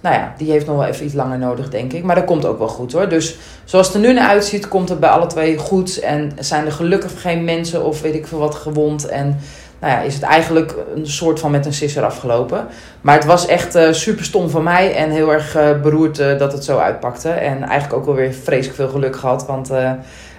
nou 0.00 0.14
ja, 0.14 0.34
die 0.38 0.50
heeft 0.50 0.66
nog 0.66 0.76
wel 0.76 0.86
even 0.86 1.04
iets 1.04 1.14
langer 1.14 1.38
nodig, 1.38 1.70
denk 1.70 1.92
ik. 1.92 2.02
Maar 2.02 2.14
dat 2.14 2.24
komt 2.24 2.46
ook 2.46 2.58
wel 2.58 2.68
goed, 2.68 2.92
hoor. 2.92 3.08
Dus 3.08 3.36
zoals 3.64 3.86
het 3.86 3.94
er 3.94 4.02
nu 4.02 4.12
naar 4.12 4.28
uitziet, 4.28 4.68
komt 4.68 4.88
het 4.88 5.00
bij 5.00 5.08
alle 5.08 5.26
twee 5.26 5.58
goed. 5.58 6.00
En 6.00 6.32
zijn 6.38 6.66
er 6.66 6.72
gelukkig 6.72 7.20
geen 7.20 7.44
mensen 7.44 7.84
of 7.84 8.00
weet 8.00 8.14
ik 8.14 8.26
veel 8.26 8.38
wat 8.38 8.54
gewond. 8.54 9.08
En 9.08 9.38
nou 9.80 9.92
ja, 9.92 10.00
is 10.00 10.14
het 10.14 10.22
eigenlijk 10.22 10.74
een 10.94 11.06
soort 11.06 11.40
van 11.40 11.50
met 11.50 11.66
een 11.66 11.72
sisser 11.74 12.04
afgelopen. 12.04 12.66
Maar 13.00 13.14
het 13.14 13.24
was 13.24 13.46
echt 13.46 13.76
uh, 13.76 13.92
super 13.92 14.24
stom 14.24 14.50
van 14.50 14.62
mij 14.62 14.94
en 14.94 15.10
heel 15.10 15.32
erg 15.32 15.56
uh, 15.56 15.80
beroerd 15.80 16.18
uh, 16.18 16.38
dat 16.38 16.52
het 16.52 16.64
zo 16.64 16.78
uitpakte. 16.78 17.30
En 17.30 17.62
eigenlijk 17.62 17.92
ook 17.92 18.04
wel 18.04 18.14
weer 18.14 18.32
vreselijk 18.32 18.76
veel 18.76 18.88
geluk 18.88 19.16
gehad. 19.16 19.46
Want 19.46 19.70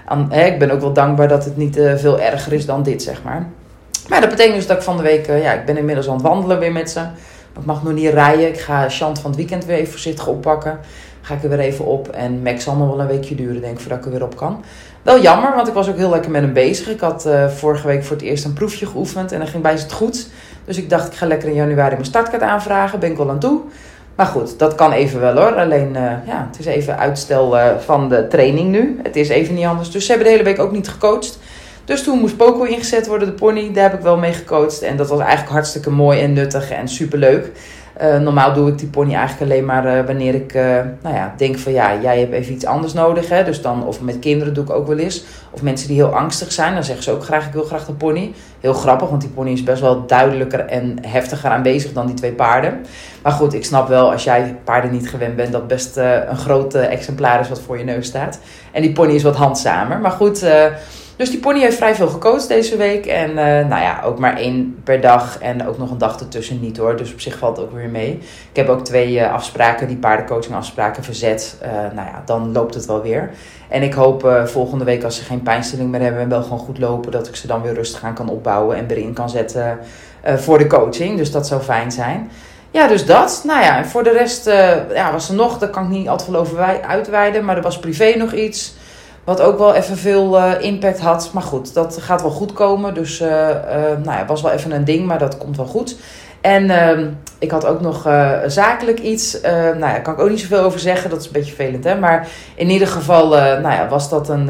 aan, 0.06 0.28
hè, 0.30 0.46
ik 0.46 0.60
ben 0.60 0.72
ook 0.72 0.82
wel 0.82 0.94
dankbaar 0.94 1.28
dat 1.28 1.46
het 1.46 1.58
niet 1.58 1.80
veel 1.96 2.20
erger 2.20 2.54
is 2.54 2.66
dan 2.66 2.84
dit, 2.84 3.04
zeg 3.04 3.24
maar. 3.24 3.48
Maar 4.08 4.22
dat 4.22 4.30
betekent 4.30 4.56
dus 4.56 4.68
dat 4.68 4.78
ik 4.78 4.84
van 4.84 4.98
de 4.98 5.04
week, 5.04 5.28
ja, 5.28 5.54
ik 5.54 5.66
ben 5.66 5.78
inmiddels 5.78 6.08
aan 6.08 6.14
het 6.14 6.22
wandelen 6.22 6.60
weer 6.60 6.72
met 6.72 6.90
ze. 6.90 7.00
ik 7.60 7.66
mag 7.66 7.84
nog 7.84 7.94
niet 7.94 8.14
rijden. 8.14 8.48
Ik 8.48 8.60
ga 8.60 8.90
Chant 8.90 9.20
van 9.20 9.30
het 9.30 9.40
weekend 9.40 9.66
weer 9.66 9.78
even 9.78 9.92
voorzichtig 9.92 10.28
oppakken. 10.28 10.80
Ga 11.28 11.34
ik 11.34 11.44
er 11.44 11.50
weer 11.50 11.60
even 11.60 11.86
op. 11.86 12.10
En 12.10 12.42
Max 12.42 12.64
zal 12.64 12.76
nog 12.76 12.88
wel 12.90 13.00
een 13.00 13.08
weekje 13.08 13.36
duren, 13.36 13.62
denk 13.62 13.74
ik, 13.74 13.80
voordat 13.80 13.98
ik 13.98 14.06
er 14.06 14.12
weer 14.12 14.24
op 14.24 14.36
kan. 14.36 14.64
Wel 15.02 15.22
jammer, 15.22 15.56
want 15.56 15.68
ik 15.68 15.74
was 15.74 15.90
ook 15.90 15.98
heel 15.98 16.10
lekker 16.10 16.32
met 16.32 16.42
hem 16.42 16.54
bezig. 16.54 16.90
Ik 16.90 17.00
had 17.00 17.26
uh, 17.26 17.48
vorige 17.48 17.88
week 17.88 18.04
voor 18.04 18.16
het 18.16 18.26
eerst 18.26 18.46
een 18.46 18.54
proefje 18.54 18.86
geoefend 18.86 19.32
en 19.32 19.40
dan 19.40 19.48
ging 19.48 19.64
bij 19.64 19.72
het 19.72 19.92
goed. 19.92 20.28
Dus 20.66 20.78
ik 20.78 20.90
dacht, 20.90 21.08
ik 21.08 21.14
ga 21.14 21.26
lekker 21.26 21.50
in 21.50 21.56
januari 21.56 21.94
mijn 21.94 22.06
startkaart 22.06 22.42
aanvragen. 22.42 23.00
Ben 23.00 23.12
ik 23.12 23.18
wel 23.18 23.30
aan 23.30 23.40
toe. 23.40 23.62
Maar 24.16 24.26
goed, 24.26 24.60
dat 24.60 24.76
kan 24.76 24.92
even 24.92 25.20
wel 25.20 25.36
hoor. 25.36 25.56
Alleen, 25.56 25.90
uh, 25.90 26.02
ja, 26.26 26.48
het 26.52 26.60
is 26.60 26.66
even 26.66 26.98
uitstel 26.98 27.58
uh, 27.58 27.66
van 27.78 28.10
de 28.10 28.28
training 28.28 28.70
nu. 28.70 29.00
Het 29.04 29.16
is 29.16 29.30
even 29.30 29.56
niet 29.56 29.66
anders. 29.66 29.92
Dus 29.92 30.06
ze 30.06 30.10
hebben 30.12 30.28
de 30.28 30.34
hele 30.38 30.50
week 30.50 30.60
ook 30.60 30.72
niet 30.72 30.90
gecoacht. 30.90 31.40
Dus 31.86 32.04
toen 32.04 32.20
moest 32.20 32.38
Poco 32.38 32.64
ingezet 32.64 33.08
worden, 33.08 33.28
de 33.28 33.34
pony. 33.34 33.74
Daar 33.74 33.84
heb 33.84 33.94
ik 33.94 34.04
wel 34.04 34.18
mee 34.18 34.34
gecoacht. 34.34 34.82
En 34.82 34.98
dat 34.98 35.10
was 35.10 35.20
eigenlijk 35.20 35.52
hartstikke 35.52 35.90
mooi 35.90 36.22
en 36.22 36.34
nuttig 36.34 36.72
en 36.72 36.88
superleuk. 36.88 37.52
Uh, 38.02 38.18
normaal 38.18 38.54
doe 38.54 38.70
ik 38.70 38.78
die 38.78 38.88
pony 38.88 39.14
eigenlijk 39.14 39.52
alleen 39.52 39.66
maar 39.66 39.86
uh, 39.86 40.06
wanneer 40.06 40.36
ik 40.36 40.54
uh, 40.54 40.62
nou 41.02 41.16
ja, 41.16 41.34
denk 41.38 41.58
van 41.58 41.72
ja, 41.72 42.00
jij 42.02 42.20
hebt 42.20 42.32
even 42.32 42.54
iets 42.54 42.66
anders 42.66 42.94
nodig. 42.94 43.30
Hè? 43.30 43.44
Dus 43.44 43.62
dan, 43.62 43.86
of 43.86 44.02
met 44.02 44.20
kinderen 44.20 44.54
doe 44.54 44.64
ik 44.64 44.70
ook 44.70 44.88
wel 44.88 44.98
eens. 44.98 45.24
Of 45.52 45.62
mensen 45.62 45.88
die 45.88 45.98
heel 45.98 46.16
angstig 46.16 46.52
zijn, 46.52 46.74
dan 46.74 46.84
zeggen 46.84 47.04
ze 47.04 47.12
ook 47.12 47.24
graag 47.24 47.46
ik 47.46 47.54
wil 47.54 47.64
graag 47.64 47.88
een 47.88 47.98
pony. 47.98 48.34
Heel 48.60 48.74
grappig, 48.74 49.10
want 49.10 49.22
die 49.22 49.30
pony 49.30 49.52
is 49.52 49.64
best 49.64 49.82
wel 49.82 50.06
duidelijker 50.06 50.60
en 50.60 50.98
heftiger 51.02 51.50
aanwezig 51.50 51.94
dan 51.94 52.06
die 52.06 52.16
twee 52.16 52.32
paarden. 52.32 52.86
Maar 53.22 53.32
goed, 53.32 53.54
ik 53.54 53.66
snap 53.66 53.88
wel 53.88 54.12
als 54.12 54.24
jij 54.24 54.56
paarden 54.64 54.92
niet 54.92 55.10
gewend 55.10 55.36
bent, 55.36 55.52
dat 55.52 55.68
best 55.68 55.98
een 55.98 56.38
groot 56.38 56.74
exemplaar 56.74 57.40
is 57.40 57.50
wat 57.50 57.62
voor 57.62 57.78
je 57.78 57.84
neus 57.84 58.08
staat. 58.08 58.40
En 58.72 58.82
die 58.82 58.92
pony 58.92 59.14
is 59.14 59.24
wat 59.24 59.36
handzamer. 59.36 60.00
Maar 60.00 60.12
goed 60.12 60.46
dus 61.18 61.30
die 61.30 61.40
pony 61.40 61.60
heeft 61.60 61.78
vrij 61.78 61.96
veel 61.96 62.08
gecoacht 62.08 62.48
deze 62.48 62.78
week. 62.78 63.06
En 63.06 63.30
uh, 63.30 63.36
nou 63.36 63.82
ja, 63.82 64.02
ook 64.04 64.20
maar 64.20 64.38
één 64.38 64.82
per 64.84 65.02
dag. 65.02 65.40
En 65.40 65.68
ook 65.68 65.78
nog 65.78 65.92
een 65.92 65.98
dag 65.98 66.20
ertussen 66.20 66.60
niet 66.60 66.78
hoor. 66.78 66.96
Dus 66.96 67.14
op 67.14 67.20
zich 67.20 67.38
valt 67.38 67.58
het 67.58 67.66
ook 67.66 67.74
weer 67.74 67.90
mee. 67.90 68.20
Ik 68.50 68.56
heb 68.56 68.70
ook 68.70 68.86
twee 68.86 69.14
uh, 69.14 69.34
afspraken, 69.34 69.88
die 69.88 69.98
paardencoaching 69.98 70.56
afspraken 70.56 71.04
verzet. 71.04 71.58
Uh, 71.64 71.70
nou 71.72 72.08
ja, 72.08 72.22
dan 72.26 72.52
loopt 72.52 72.74
het 72.74 72.86
wel 72.86 73.02
weer. 73.02 73.30
En 73.70 73.84
ik 73.84 73.94
hoop 73.94 74.42
volgende 74.46 74.84
week 74.84 75.04
als 75.04 75.16
ze 75.16 75.24
geen 75.24 75.42
pijnstilling 75.42 75.90
meer 75.90 76.02
hebben 76.02 76.22
en 76.22 76.30
wel 76.30 76.44
gewoon 76.44 76.60
goed 76.60 76.80
lopen, 76.80 77.12
dat 77.12 77.28
ik 77.28 77.36
ze 77.36 77.48
dan 77.48 77.62
weer 77.62 77.74
rustig 77.74 78.04
aan 78.04 78.14
kan 78.14 78.30
opbouwen 78.30 78.78
en 78.78 78.88
weer 78.88 78.98
in 78.98 79.14
kan 79.14 79.30
zetten 79.30 79.80
voor 80.24 80.58
de 80.58 80.68
coaching. 80.68 81.18
Dus 81.18 81.32
dat 81.32 81.48
zou 81.48 81.62
fijn 81.62 81.92
zijn. 81.92 82.32
Ja, 82.72 82.88
dus 82.88 83.06
dat. 83.06 83.42
Nou 83.46 83.64
ja, 83.64 83.78
en 83.78 83.86
voor 83.86 84.04
de 84.04 84.12
rest 84.12 84.46
ja, 84.94 85.12
was 85.12 85.30
er 85.30 85.36
nog, 85.36 85.58
daar 85.58 85.70
kan 85.70 85.84
ik 85.84 85.90
niet 85.90 86.08
al 86.08 86.18
te 86.18 86.24
veel 86.24 86.36
over 86.36 86.82
uitweiden, 86.82 87.46
maar 87.46 87.56
er 87.56 87.62
was 87.62 87.80
privé 87.80 88.14
nog 88.18 88.34
iets. 88.34 88.76
Wat 89.28 89.42
ook 89.42 89.58
wel 89.58 89.74
even 89.74 89.98
veel 89.98 90.38
uh, 90.38 90.52
impact 90.60 91.00
had. 91.00 91.30
Maar 91.34 91.44
goed, 91.44 91.74
dat 91.74 91.98
gaat 92.02 92.22
wel 92.22 92.32
goed 92.32 92.54
komen. 92.54 92.94
Dus 92.94 93.22
uh, 93.22 93.28
nou 94.04 94.12
ja, 94.12 94.26
was 94.26 94.42
wel 94.42 94.52
even 94.52 94.72
een 94.72 94.86
ding, 94.86 95.06
maar 95.06 95.20
dat 95.20 95.38
komt 95.38 95.58
wel 95.58 95.66
goed. 95.66 95.98
En 96.42 96.70
ehm, 96.70 97.10
ik 97.40 97.52
had 97.52 97.66
ook 97.66 97.82
nog 97.82 98.10
zakelijk 98.46 99.00
iets. 99.00 99.42
nou 99.42 99.80
ja, 99.80 100.00
kan 100.00 100.14
ik 100.14 100.20
ook 100.20 100.30
niet 100.30 100.40
zoveel 100.40 100.64
over 100.64 100.80
zeggen. 100.80 101.10
Dat 101.10 101.20
is 101.20 101.26
een 101.26 101.32
beetje 101.32 101.54
vervelend, 101.54 101.84
hè. 101.84 102.00
Maar 102.00 102.28
in 102.56 102.70
ieder 102.70 102.88
geval 102.88 103.30
nou 103.30 103.72
ja, 103.72 103.88
was 103.88 104.10
dat 104.10 104.30
een... 104.30 104.50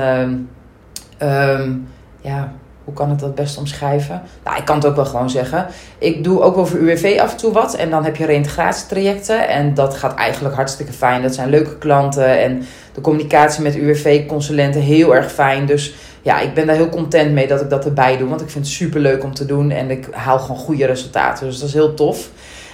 Um, 1.22 1.88
ja, 2.22 2.52
hoe 2.88 2.96
kan 2.96 3.12
ik 3.12 3.20
dat 3.20 3.36
best 3.36 3.58
omschrijven? 3.58 4.22
Nou, 4.44 4.58
ik 4.58 4.66
kan 4.66 4.76
het 4.76 4.86
ook 4.86 4.96
wel 4.96 5.06
gewoon 5.06 5.30
zeggen. 5.30 5.66
Ik 5.98 6.24
doe 6.24 6.42
ook 6.42 6.68
voor 6.68 6.80
UWV 6.80 7.20
af 7.22 7.32
en 7.32 7.38
toe 7.38 7.54
wat. 7.54 7.76
En 7.76 7.90
dan 7.90 8.04
heb 8.04 8.16
je 8.16 8.26
reintegratietrajecten. 8.26 9.48
En 9.48 9.74
dat 9.74 9.96
gaat 9.96 10.16
eigenlijk 10.16 10.56
hartstikke 10.56 10.94
fijn. 10.94 11.22
Dat 11.22 11.36
zijn 11.36 11.50
leuke 11.50 11.78
klanten. 11.78 12.40
En 12.40 12.66
de 12.94 13.02
communicatie 13.02 13.64
met 13.64 13.76
UWV-consulenten 13.76 14.82
heel 14.82 15.16
erg 15.16 15.32
fijn. 15.32 15.66
Dus 15.66 15.96
ja, 16.22 16.40
ik 16.40 16.54
ben 16.54 16.68
daar 16.68 16.76
heel 16.76 16.90
content 16.90 17.32
mee 17.32 17.48
dat 17.48 17.62
ik 17.62 17.70
dat 17.70 17.86
erbij 17.86 18.18
doe. 18.18 18.30
Want 18.30 18.42
ik 18.42 18.50
vind 18.50 18.66
het 18.66 18.74
super 18.74 19.00
leuk 19.00 19.24
om 19.24 19.34
te 19.34 19.46
doen. 19.46 19.72
En 19.72 19.92
ik 19.92 20.08
haal 20.12 20.40
gewoon 20.40 20.58
goede 20.58 20.86
resultaten. 20.86 21.46
Dus 21.46 21.60
dat 21.60 21.68
is 21.68 21.74
heel 21.74 21.94
tof. 21.94 22.30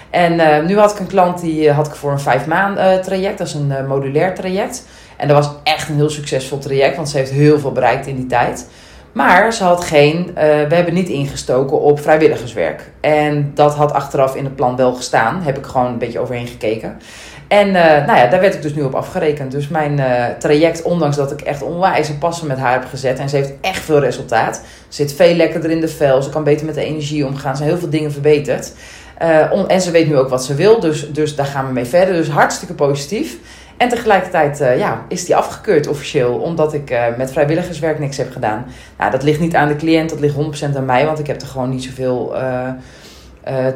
En 0.10 0.34
uh, 0.34 0.66
nu 0.66 0.78
had 0.78 0.92
ik 0.92 1.00
een 1.00 1.08
klant 1.08 1.42
die 1.42 1.66
uh, 1.66 1.76
had 1.76 1.88
ik 1.88 1.96
voor 1.96 2.12
een 2.12 2.20
vijf 2.20 2.46
maand 2.46 2.78
uh, 2.78 2.96
traject. 2.96 3.38
Dat 3.38 3.48
is 3.48 3.54
een 3.54 3.88
modulair 3.88 4.36
traject. 4.36 4.86
En 5.18 5.28
dat 5.28 5.46
was 5.46 5.56
echt 5.64 5.90
een 5.90 5.96
heel 5.96 6.10
succesvol 6.10 6.58
traject. 6.58 6.96
Want 6.96 7.10
ze 7.10 7.18
heeft 7.18 7.32
heel 7.32 7.60
veel 7.60 7.72
bereikt 7.72 8.08
in 8.08 8.16
die 8.16 8.28
tijd. 8.28 8.68
Maar 9.14 9.54
ze 9.54 9.64
had 9.64 9.84
geen, 9.84 10.28
uh, 10.28 10.34
we 10.36 10.76
hebben 10.76 10.94
niet 10.94 11.10
ingestoken 11.10 11.82
op 11.82 12.00
vrijwilligerswerk. 12.00 12.92
En 13.02 13.52
dat 13.54 13.76
had 13.76 13.94
achteraf 13.94 14.36
in 14.36 14.44
het 14.44 14.56
plan 14.56 14.76
wel 14.76 14.94
gestaan. 14.94 15.42
Heb 15.42 15.58
ik 15.58 15.66
gewoon 15.66 15.88
een 15.88 15.98
beetje 15.98 16.20
overheen 16.20 16.48
gekeken. 16.48 16.98
En 17.48 17.68
uh, 17.68 17.74
nou 17.74 18.18
ja, 18.18 18.28
daar 18.28 18.42
werd 18.42 18.54
ik 18.54 18.62
dus 18.62 18.74
nu 18.74 18.82
op 18.82 18.96
afgerekend. 18.96 19.52
Dus 19.52 19.68
mijn 19.68 19.98
uh, 19.98 20.26
traject, 20.40 20.82
ondanks 20.82 21.16
dat 21.16 21.32
ik 21.32 21.42
echt 21.42 21.62
onwijs 21.62 22.10
een 22.10 22.18
passen 22.18 22.48
met 22.48 22.58
haar 22.58 22.74
heb 22.74 22.86
gezet. 22.90 23.20
En 23.20 23.30
ze 23.30 23.36
heeft 23.36 23.54
echt 23.62 23.82
veel 23.84 24.00
resultaat. 24.00 24.56
Ze 24.88 25.04
zit 25.04 25.14
veel 25.14 25.36
lekkerder 25.36 25.72
in 25.72 25.82
de 25.82 25.88
vel. 25.88 26.22
Ze 26.22 26.30
kan 26.30 26.44
beter 26.44 26.66
met 26.66 26.76
de 26.76 26.84
energie 26.84 27.26
omgaan. 27.26 27.52
Er 27.52 27.58
zijn 27.58 27.70
heel 27.70 27.78
veel 27.78 27.90
dingen 27.90 28.12
verbeterd. 28.12 28.72
En 29.68 29.82
ze 29.82 29.92
weet 29.92 30.08
nu 30.08 30.18
ook 30.18 30.30
wat 30.30 30.46
ze 30.46 30.56
wil. 30.56 30.80
Dus, 30.80 31.12
dus 31.12 31.36
daar 31.36 31.46
gaan 31.46 31.68
we 31.68 31.74
mee 31.74 31.86
verder. 31.86 32.14
Dus 32.14 32.30
hartstikke 32.30 32.74
positief. 32.74 33.38
En 33.84 33.90
tegelijkertijd 33.90 34.58
ja, 34.58 35.06
is 35.08 35.26
die 35.26 35.36
afgekeurd 35.36 35.88
officieel, 35.88 36.34
omdat 36.34 36.74
ik 36.74 36.96
met 37.18 37.32
vrijwilligerswerk 37.32 38.00
niks 38.00 38.18
heb 38.18 38.32
gedaan. 38.32 38.66
Nou, 38.98 39.12
dat 39.12 39.24
ligt 39.24 39.40
niet 39.40 39.56
aan 39.56 39.68
de 39.68 39.76
cliënt, 39.76 40.10
dat 40.10 40.20
ligt 40.20 40.36
100% 40.72 40.76
aan 40.76 40.86
mij, 40.86 41.06
want 41.06 41.20
ik 41.20 41.28
heb 41.28 41.42
er 41.42 41.48
gewoon 41.48 41.70
niet 41.70 41.84
zoveel 41.84 42.36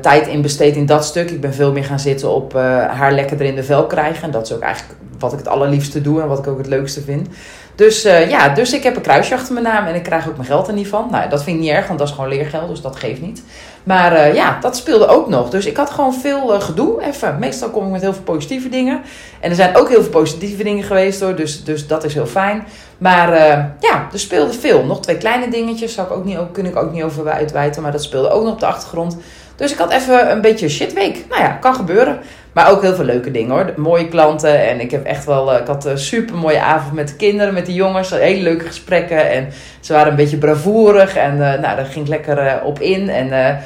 tijd 0.01 0.27
in 0.27 0.41
besteed 0.41 0.75
in 0.75 0.85
dat 0.85 1.05
stuk. 1.05 1.31
Ik 1.31 1.41
ben 1.41 1.53
veel 1.53 1.71
meer 1.71 1.83
gaan 1.83 1.99
zitten 1.99 2.29
op 2.29 2.53
haar 2.53 3.11
lekkerder 3.11 3.47
in 3.47 3.55
de 3.55 3.63
vel 3.63 3.85
krijgen. 3.85 4.23
En 4.23 4.31
dat 4.31 4.45
is 4.45 4.53
ook 4.53 4.61
eigenlijk 4.61 4.99
wat 5.19 5.31
ik 5.31 5.37
het 5.37 5.47
allerliefste 5.47 6.01
doe 6.01 6.21
en 6.21 6.27
wat 6.27 6.39
ik 6.39 6.47
ook 6.47 6.57
het 6.57 6.67
leukste 6.67 7.01
vind. 7.01 7.27
Dus 7.75 8.05
uh, 8.05 8.29
ja, 8.29 8.49
dus 8.49 8.73
ik 8.73 8.83
heb 8.83 8.95
een 8.95 9.01
kruisje 9.01 9.33
achter 9.33 9.53
mijn 9.53 9.65
naam 9.65 9.85
en 9.85 9.95
ik 9.95 10.03
krijg 10.03 10.27
ook 10.27 10.35
mijn 10.35 10.47
geld 10.47 10.67
er 10.67 10.73
niet 10.73 10.87
van. 10.87 11.07
Nou, 11.11 11.29
dat 11.29 11.43
vind 11.43 11.55
ik 11.55 11.63
niet 11.63 11.71
erg, 11.71 11.87
want 11.87 11.99
dat 11.99 12.07
is 12.07 12.13
gewoon 12.13 12.29
leergeld, 12.29 12.69
dus 12.69 12.81
dat 12.81 12.95
geeft 12.95 13.21
niet. 13.21 13.43
Maar 13.87 14.13
uh, 14.13 14.33
ja, 14.33 14.57
dat 14.61 14.75
speelde 14.75 15.07
ook 15.07 15.29
nog. 15.29 15.49
Dus 15.49 15.65
ik 15.65 15.77
had 15.77 15.89
gewoon 15.89 16.13
veel 16.13 16.53
uh, 16.53 16.61
gedoe, 16.61 17.03
even. 17.03 17.39
Meestal 17.39 17.69
kom 17.69 17.85
ik 17.85 17.91
met 17.91 18.01
heel 18.01 18.13
veel 18.13 18.23
positieve 18.23 18.69
dingen. 18.69 19.01
En 19.39 19.49
er 19.49 19.55
zijn 19.55 19.75
ook 19.75 19.89
heel 19.89 20.01
veel 20.01 20.11
positieve 20.11 20.63
dingen 20.63 20.83
geweest 20.83 21.21
hoor, 21.21 21.35
dus, 21.35 21.63
dus 21.63 21.87
dat 21.87 22.03
is 22.03 22.13
heel 22.13 22.25
fijn. 22.25 22.67
Maar 22.97 23.31
ja, 23.79 24.07
er 24.13 24.19
speelde 24.19 24.53
veel. 24.53 24.85
Nog 24.85 25.01
twee 25.01 25.17
kleine 25.17 25.49
dingetjes, 25.49 25.93
zou 25.93 26.07
ik 26.07 26.13
ook 26.13 26.25
niet, 26.25 26.37
kun 26.51 26.65
ik 26.65 26.75
ook 26.75 26.91
niet 26.91 27.03
over 27.03 27.29
uitwijten, 27.29 27.81
maar 27.81 27.91
dat 27.91 28.03
speelde 28.03 28.29
ook 28.29 28.43
nog 28.43 28.53
op 28.53 28.59
de 28.59 28.65
achtergrond. 28.65 29.17
Dus 29.55 29.71
ik 29.71 29.77
had 29.77 29.91
even 29.91 30.31
een 30.31 30.41
beetje 30.41 30.69
shitweek. 30.69 31.25
Nou 31.29 31.41
ja, 31.41 31.49
kan 31.49 31.75
gebeuren. 31.75 32.19
Maar 32.53 32.71
ook 32.71 32.81
heel 32.81 32.95
veel 32.95 33.05
leuke 33.05 33.31
dingen 33.31 33.51
hoor. 33.51 33.73
Mooie 33.75 34.07
klanten. 34.07 34.67
En 34.67 34.79
ik 34.79 34.91
heb 34.91 35.05
echt 35.05 35.25
wel. 35.25 35.55
Ik 35.55 35.67
had 35.67 35.85
een 35.85 35.97
super 35.97 36.35
mooie 36.35 36.61
avond 36.61 36.93
met 36.93 37.07
de 37.07 37.15
kinderen, 37.15 37.53
met 37.53 37.65
de 37.65 37.73
jongens. 37.73 38.09
Hele 38.09 38.41
leuke 38.41 38.65
gesprekken. 38.65 39.29
En 39.29 39.47
ze 39.79 39.93
waren 39.93 40.09
een 40.09 40.15
beetje 40.15 40.37
bravoerig. 40.37 41.15
En 41.15 41.37
nou, 41.37 41.61
daar 41.61 41.85
ging 41.85 42.05
ik 42.05 42.11
lekker 42.11 42.61
op 42.63 42.79
in. 42.79 43.09
En 43.09 43.59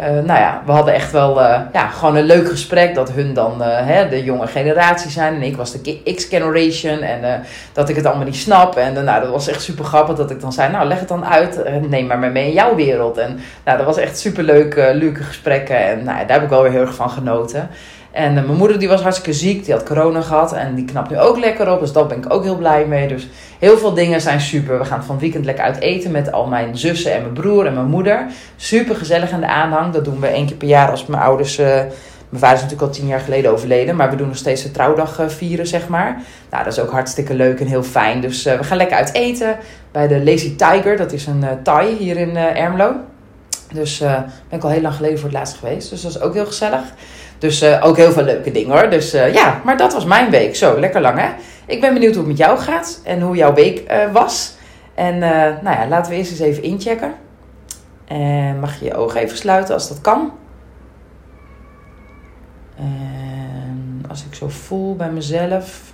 uh, 0.00 0.06
nou 0.06 0.40
ja, 0.40 0.62
we 0.66 0.72
hadden 0.72 0.94
echt 0.94 1.12
wel 1.12 1.40
ja, 1.72 1.88
gewoon 1.88 2.16
een 2.16 2.24
leuk 2.24 2.48
gesprek. 2.48 2.94
Dat 2.94 3.12
hun 3.12 3.34
dan 3.34 3.62
hè, 3.62 4.08
de 4.08 4.24
jonge 4.24 4.46
generatie 4.46 5.10
zijn. 5.10 5.34
En 5.34 5.42
ik 5.42 5.56
was 5.56 5.72
de 5.72 6.02
X-generation. 6.14 7.00
En 7.00 7.44
dat 7.72 7.88
ik 7.88 7.96
het 7.96 8.06
allemaal 8.06 8.24
niet 8.24 8.36
snap. 8.36 8.76
En 8.76 9.04
nou, 9.04 9.20
dat 9.20 9.30
was 9.30 9.48
echt 9.48 9.62
super 9.62 9.84
grappig. 9.84 10.16
Dat 10.16 10.30
ik 10.30 10.40
dan 10.40 10.52
zei, 10.52 10.72
nou 10.72 10.86
leg 10.86 10.98
het 10.98 11.08
dan 11.08 11.24
uit. 11.24 11.60
neem 11.88 12.06
maar 12.06 12.18
mee 12.18 12.46
in 12.46 12.52
jouw 12.52 12.74
wereld. 12.74 13.18
En 13.18 13.40
nou, 13.64 13.76
dat 13.76 13.86
was 13.86 13.96
echt 13.96 14.18
super 14.18 14.42
leuk, 14.42 14.74
leuke 14.74 15.22
gesprekken. 15.22 15.86
En 15.86 16.04
nou, 16.04 16.18
daar 16.18 16.32
heb 16.36 16.42
ik 16.42 16.48
wel 16.48 16.62
weer 16.62 16.72
heel 16.72 16.80
erg 16.80 16.94
van 16.94 17.10
genoten. 17.10 17.70
En 18.12 18.36
uh, 18.36 18.44
mijn 18.44 18.58
moeder 18.58 18.78
die 18.78 18.88
was 18.88 19.02
hartstikke 19.02 19.38
ziek, 19.38 19.64
die 19.64 19.74
had 19.74 19.82
corona 19.82 20.20
gehad 20.20 20.52
en 20.52 20.74
die 20.74 20.84
knapt 20.84 21.10
nu 21.10 21.18
ook 21.18 21.38
lekker 21.38 21.72
op. 21.72 21.80
Dus 21.80 21.92
daar 21.92 22.06
ben 22.06 22.18
ik 22.18 22.32
ook 22.32 22.42
heel 22.42 22.56
blij 22.56 22.86
mee. 22.86 23.08
Dus 23.08 23.28
heel 23.58 23.78
veel 23.78 23.94
dingen 23.94 24.20
zijn 24.20 24.40
super. 24.40 24.78
We 24.78 24.84
gaan 24.84 25.04
van 25.04 25.18
weekend 25.18 25.44
lekker 25.44 25.64
uit 25.64 25.80
eten 25.80 26.10
met 26.10 26.32
al 26.32 26.46
mijn 26.46 26.78
zussen 26.78 27.14
en 27.14 27.20
mijn 27.20 27.32
broer 27.32 27.66
en 27.66 27.74
mijn 27.74 27.86
moeder. 27.86 28.26
Super 28.56 28.96
gezellig 28.96 29.30
in 29.30 29.40
de 29.40 29.46
aanhang. 29.46 29.92
Dat 29.92 30.04
doen 30.04 30.20
we 30.20 30.26
één 30.26 30.46
keer 30.46 30.56
per 30.56 30.68
jaar 30.68 30.90
als 30.90 31.06
mijn 31.06 31.22
ouders... 31.22 31.58
Uh, 31.58 31.66
mijn 32.28 32.42
vader 32.42 32.56
is 32.56 32.62
natuurlijk 32.62 32.90
al 32.92 32.98
tien 32.98 33.06
jaar 33.06 33.20
geleden 33.20 33.52
overleden, 33.52 33.96
maar 33.96 34.10
we 34.10 34.16
doen 34.16 34.26
nog 34.26 34.36
steeds 34.36 34.62
de 34.62 34.70
trouwdag 34.70 35.20
uh, 35.20 35.28
vieren, 35.28 35.66
zeg 35.66 35.88
maar. 35.88 36.22
Nou, 36.50 36.64
dat 36.64 36.72
is 36.72 36.78
ook 36.78 36.90
hartstikke 36.90 37.34
leuk 37.34 37.60
en 37.60 37.66
heel 37.66 37.82
fijn. 37.82 38.20
Dus 38.20 38.42
we 38.42 38.64
gaan 38.64 38.76
lekker 38.76 38.96
uit 38.96 39.14
eten 39.14 39.56
bij 39.92 40.08
de 40.08 40.24
Lazy 40.24 40.56
Tiger. 40.56 40.96
Dat 40.96 41.12
is 41.12 41.26
een 41.26 41.44
Thai 41.62 41.96
hier 41.96 42.16
in 42.16 42.36
Ermelo. 42.36 42.94
Dus 43.72 43.98
ben 43.98 44.58
ik 44.58 44.62
al 44.62 44.70
heel 44.70 44.80
lang 44.80 44.94
geleden 44.94 45.18
voor 45.18 45.28
het 45.28 45.38
laatst 45.38 45.56
geweest. 45.56 45.90
Dus 45.90 46.02
dat 46.02 46.10
is 46.10 46.20
ook 46.20 46.34
heel 46.34 46.46
gezellig. 46.46 46.82
Dus 47.40 47.62
uh, 47.62 47.84
ook 47.84 47.96
heel 47.96 48.12
veel 48.12 48.22
leuke 48.22 48.50
dingen 48.50 48.78
hoor. 48.78 48.90
Dus 48.90 49.14
uh, 49.14 49.32
ja, 49.32 49.60
maar 49.64 49.76
dat 49.76 49.92
was 49.92 50.04
mijn 50.04 50.30
week. 50.30 50.56
Zo, 50.56 50.80
lekker 50.80 51.00
lang 51.00 51.18
hè. 51.18 51.28
Ik 51.66 51.80
ben 51.80 51.92
benieuwd 51.92 52.14
hoe 52.14 52.22
het 52.22 52.32
met 52.32 52.46
jou 52.46 52.58
gaat 52.58 53.00
en 53.04 53.20
hoe 53.20 53.36
jouw 53.36 53.54
week 53.54 53.90
uh, 53.90 54.12
was. 54.12 54.56
En 54.94 55.18
nou 55.62 55.70
ja, 55.76 55.88
laten 55.88 56.12
we 56.12 56.18
eerst 56.18 56.30
eens 56.30 56.40
even 56.40 56.62
inchecken. 56.62 57.14
En 58.04 58.60
mag 58.60 58.78
je 58.78 58.84
je 58.84 58.94
ogen 58.94 59.20
even 59.20 59.36
sluiten 59.36 59.74
als 59.74 59.88
dat 59.88 60.00
kan. 60.00 60.32
En 62.76 64.04
als 64.08 64.24
ik 64.24 64.34
zo 64.34 64.48
voel 64.48 64.96
bij 64.96 65.10
mezelf, 65.10 65.92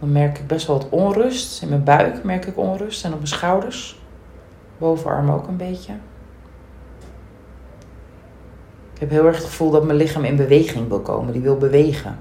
dan 0.00 0.12
merk 0.12 0.38
ik 0.38 0.46
best 0.46 0.66
wel 0.66 0.76
wat 0.76 0.88
onrust. 0.88 1.62
In 1.62 1.68
mijn 1.68 1.84
buik 1.84 2.24
merk 2.24 2.46
ik 2.46 2.58
onrust 2.58 3.04
en 3.04 3.10
op 3.10 3.16
mijn 3.16 3.28
schouders. 3.28 4.00
Bovenarm 4.78 5.30
ook 5.30 5.48
een 5.48 5.56
beetje. 5.56 5.92
Ik 9.00 9.08
heb 9.08 9.18
heel 9.18 9.26
erg 9.26 9.36
het 9.36 9.44
gevoel 9.44 9.70
dat 9.70 9.84
mijn 9.84 9.98
lichaam 9.98 10.24
in 10.24 10.36
beweging 10.36 10.88
wil 10.88 11.00
komen. 11.00 11.32
Die 11.32 11.42
wil 11.42 11.56
bewegen. 11.56 12.18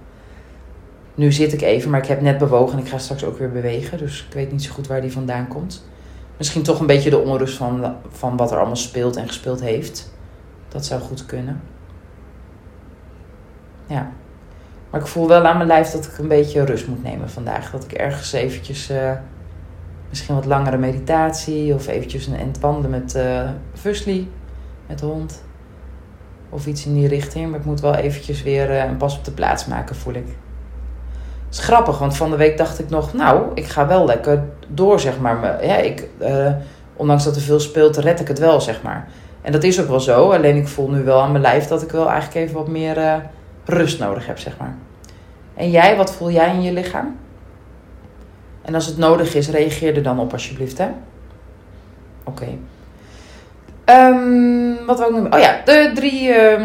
Nu 1.15 1.31
zit 1.31 1.53
ik 1.53 1.61
even, 1.61 1.89
maar 1.89 1.99
ik 1.99 2.07
heb 2.07 2.21
net 2.21 2.37
bewogen 2.37 2.77
en 2.77 2.83
ik 2.83 2.89
ga 2.89 2.97
straks 2.97 3.23
ook 3.23 3.37
weer 3.37 3.51
bewegen. 3.51 3.97
Dus 3.97 4.25
ik 4.27 4.33
weet 4.33 4.51
niet 4.51 4.63
zo 4.63 4.73
goed 4.73 4.87
waar 4.87 5.01
die 5.01 5.11
vandaan 5.11 5.47
komt. 5.47 5.85
Misschien 6.37 6.63
toch 6.63 6.79
een 6.79 6.85
beetje 6.85 7.09
de 7.09 7.17
onrust 7.17 7.57
van, 7.57 7.95
van 8.09 8.37
wat 8.37 8.51
er 8.51 8.57
allemaal 8.57 8.75
speelt 8.75 9.15
en 9.15 9.27
gespeeld 9.27 9.61
heeft. 9.61 10.13
Dat 10.67 10.85
zou 10.85 11.01
goed 11.01 11.25
kunnen. 11.25 11.61
Ja. 13.85 14.11
Maar 14.89 15.01
ik 15.01 15.07
voel 15.07 15.27
wel 15.27 15.45
aan 15.45 15.57
mijn 15.57 15.67
lijf 15.67 15.89
dat 15.89 16.05
ik 16.05 16.17
een 16.17 16.27
beetje 16.27 16.65
rust 16.65 16.87
moet 16.87 17.03
nemen 17.03 17.29
vandaag. 17.29 17.71
Dat 17.71 17.83
ik 17.83 17.91
ergens 17.91 18.31
eventjes... 18.31 18.91
Uh, 18.91 19.11
misschien 20.09 20.35
wat 20.35 20.45
langere 20.45 20.77
meditatie. 20.77 21.73
Of 21.73 21.87
eventjes 21.87 22.27
een 22.27 22.37
end 22.37 22.59
wandelen 22.59 22.89
met 22.89 23.15
uh, 23.15 23.49
Fusli. 23.73 24.31
Met 24.87 24.99
de 24.99 25.05
hond. 25.05 25.47
Of 26.49 26.67
iets 26.67 26.85
in 26.85 26.93
die 26.93 27.07
richting. 27.07 27.49
Maar 27.49 27.59
ik 27.59 27.65
moet 27.65 27.81
wel 27.81 27.95
eventjes 27.95 28.43
weer 28.43 28.69
uh, 28.69 28.83
een 28.83 28.97
pas 28.97 29.17
op 29.17 29.25
de 29.25 29.31
plaats 29.31 29.65
maken, 29.65 29.95
voel 29.95 30.13
ik. 30.13 30.27
Het 31.45 31.57
is 31.57 31.63
grappig, 31.63 31.99
want 31.99 32.17
van 32.17 32.29
de 32.29 32.35
week 32.35 32.57
dacht 32.57 32.79
ik 32.79 32.89
nog... 32.89 33.13
Nou, 33.13 33.51
ik 33.53 33.65
ga 33.65 33.87
wel 33.87 34.05
lekker 34.05 34.43
door, 34.67 34.99
zeg 34.99 35.19
maar. 35.19 35.65
Ja, 35.65 35.75
ik, 35.75 36.07
uh, 36.21 36.51
ondanks 36.95 37.23
dat 37.23 37.35
er 37.35 37.41
veel 37.41 37.59
speelt, 37.59 37.97
red 37.97 38.19
ik 38.19 38.27
het 38.27 38.39
wel, 38.39 38.61
zeg 38.61 38.81
maar. 38.81 39.07
En 39.41 39.51
dat 39.51 39.63
is 39.63 39.81
ook 39.81 39.87
wel 39.87 39.99
zo. 39.99 40.31
Alleen 40.31 40.55
ik 40.55 40.67
voel 40.67 40.89
nu 40.89 41.03
wel 41.03 41.21
aan 41.21 41.31
mijn 41.31 41.43
lijf 41.43 41.67
dat 41.67 41.81
ik 41.81 41.91
wel 41.91 42.09
eigenlijk 42.09 42.45
even 42.45 42.55
wat 42.55 42.67
meer 42.67 42.97
uh, 42.97 43.15
rust 43.65 43.99
nodig 43.99 44.27
heb, 44.27 44.37
zeg 44.37 44.57
maar. 44.57 44.75
En 45.53 45.69
jij, 45.69 45.95
wat 45.95 46.13
voel 46.13 46.31
jij 46.31 46.53
in 46.53 46.61
je 46.61 46.73
lichaam? 46.73 47.17
En 48.61 48.75
als 48.75 48.85
het 48.85 48.97
nodig 48.97 49.35
is, 49.35 49.49
reageer 49.49 49.95
er 49.95 50.03
dan 50.03 50.19
op 50.19 50.31
alsjeblieft, 50.31 50.77
hè? 50.77 50.87
Oké. 52.23 52.47
Um, 53.89 54.85
wat 54.85 54.97
wil 54.97 55.07
ik 55.07 55.13
noemen? 55.13 55.33
Oh 55.33 55.39
ja, 55.39 55.61
de 55.65 55.91
drie 55.95 56.27
uh, 56.27 56.63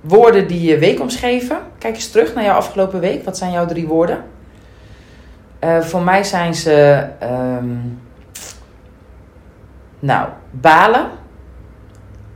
woorden 0.00 0.46
die 0.46 0.62
je 0.62 0.78
week 0.78 1.00
omschreven. 1.00 1.58
Kijk 1.78 1.94
eens 1.94 2.10
terug 2.10 2.34
naar 2.34 2.44
jouw 2.44 2.56
afgelopen 2.56 3.00
week. 3.00 3.24
Wat 3.24 3.38
zijn 3.38 3.52
jouw 3.52 3.66
drie 3.66 3.86
woorden? 3.86 4.24
Uh, 5.64 5.80
voor 5.80 6.02
mij 6.02 6.24
zijn 6.24 6.54
ze. 6.54 7.06
Um, 7.58 8.00
nou, 9.98 10.28
balen. 10.50 11.06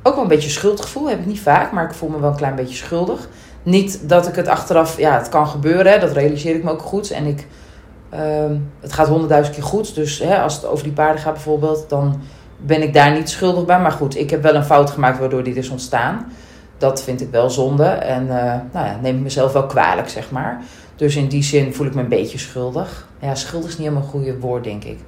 Ook 0.02 0.14
wel 0.14 0.22
een 0.22 0.28
beetje 0.28 0.50
schuldgevoel. 0.50 1.08
Heb 1.08 1.18
ik 1.18 1.26
niet 1.26 1.40
vaak, 1.40 1.72
maar 1.72 1.84
ik 1.84 1.94
voel 1.94 2.08
me 2.08 2.20
wel 2.20 2.30
een 2.30 2.36
klein 2.36 2.54
beetje 2.54 2.76
schuldig. 2.76 3.28
Niet 3.62 4.08
dat 4.08 4.28
ik 4.28 4.34
het 4.34 4.48
achteraf. 4.48 4.98
Ja, 4.98 5.18
het 5.18 5.28
kan 5.28 5.46
gebeuren. 5.46 6.00
Dat 6.00 6.12
realiseer 6.12 6.54
ik 6.54 6.64
me 6.64 6.70
ook 6.70 6.82
goed. 6.82 7.10
En 7.10 7.26
ik. 7.26 7.46
Het 8.80 8.92
gaat 8.92 9.08
honderdduizend 9.08 9.54
keer 9.54 9.64
goed. 9.64 9.94
Dus 9.94 10.18
hè, 10.18 10.38
als 10.38 10.54
het 10.54 10.66
over 10.66 10.84
die 10.84 10.92
paarden 10.92 11.22
gaat 11.22 11.32
bijvoorbeeld, 11.32 11.88
dan 11.88 12.20
ben 12.66 12.82
ik 12.82 12.94
daar 12.94 13.12
niet 13.12 13.30
schuldig 13.30 13.64
bij. 13.64 13.80
Maar 13.80 13.92
goed, 13.92 14.16
ik 14.16 14.30
heb 14.30 14.42
wel 14.42 14.54
een 14.54 14.64
fout 14.64 14.90
gemaakt 14.90 15.18
waardoor 15.18 15.42
dit 15.42 15.56
is 15.56 15.68
ontstaan. 15.68 16.32
Dat 16.78 17.02
vind 17.02 17.20
ik 17.20 17.30
wel 17.30 17.50
zonde. 17.50 17.84
En 17.84 18.22
uh, 18.22 18.32
nou 18.72 18.86
ja, 18.86 18.98
neem 19.02 19.16
ik 19.16 19.22
mezelf 19.22 19.52
wel 19.52 19.66
kwalijk, 19.66 20.08
zeg 20.08 20.30
maar. 20.30 20.62
Dus 20.96 21.16
in 21.16 21.28
die 21.28 21.42
zin 21.42 21.74
voel 21.74 21.86
ik 21.86 21.94
me 21.94 22.02
een 22.02 22.08
beetje 22.08 22.38
schuldig. 22.38 23.08
Ja, 23.18 23.34
schuldig 23.34 23.68
is 23.68 23.78
niet 23.78 23.86
helemaal 23.86 24.06
een 24.06 24.14
goede 24.14 24.38
woord, 24.38 24.64
denk 24.64 24.84
ik. 24.84 24.98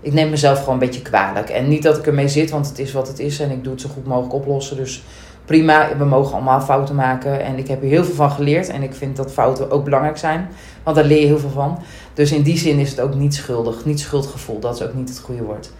Ik 0.00 0.12
neem 0.12 0.30
mezelf 0.30 0.58
gewoon 0.58 0.74
een 0.74 0.86
beetje 0.86 1.02
kwalijk. 1.02 1.48
En 1.48 1.68
niet 1.68 1.82
dat 1.82 1.98
ik 1.98 2.06
ermee 2.06 2.28
zit, 2.28 2.50
want 2.50 2.68
het 2.68 2.78
is 2.78 2.92
wat 2.92 3.08
het 3.08 3.18
is. 3.18 3.40
En 3.40 3.50
ik 3.50 3.64
doe 3.64 3.72
het 3.72 3.80
zo 3.80 3.88
goed 3.94 4.06
mogelijk 4.06 4.34
oplossen. 4.34 4.76
Dus 4.76 5.02
prima, 5.44 5.96
we 5.98 6.04
mogen 6.04 6.34
allemaal 6.34 6.60
fouten 6.60 6.94
maken. 6.94 7.44
En 7.44 7.58
ik 7.58 7.68
heb 7.68 7.80
hier 7.80 7.90
heel 7.90 8.04
veel 8.04 8.14
van 8.14 8.30
geleerd. 8.30 8.68
En 8.68 8.82
ik 8.82 8.94
vind 8.94 9.16
dat 9.16 9.32
fouten 9.32 9.70
ook 9.70 9.84
belangrijk 9.84 10.16
zijn. 10.16 10.48
Want 10.82 10.96
daar 10.96 11.04
leer 11.04 11.20
je 11.20 11.26
heel 11.26 11.38
veel 11.38 11.50
van. 11.50 11.78
Dus 12.14 12.32
in 12.32 12.42
die 12.42 12.58
zin 12.58 12.78
is 12.78 12.90
het 12.90 13.00
ook 13.00 13.14
niet 13.14 13.34
schuldig. 13.34 13.84
Niet 13.84 14.00
schuldgevoel, 14.00 14.58
dat 14.58 14.74
is 14.74 14.82
ook 14.82 14.94
niet 14.94 15.08
het 15.08 15.18
goede 15.18 15.42
woord. 15.42 15.70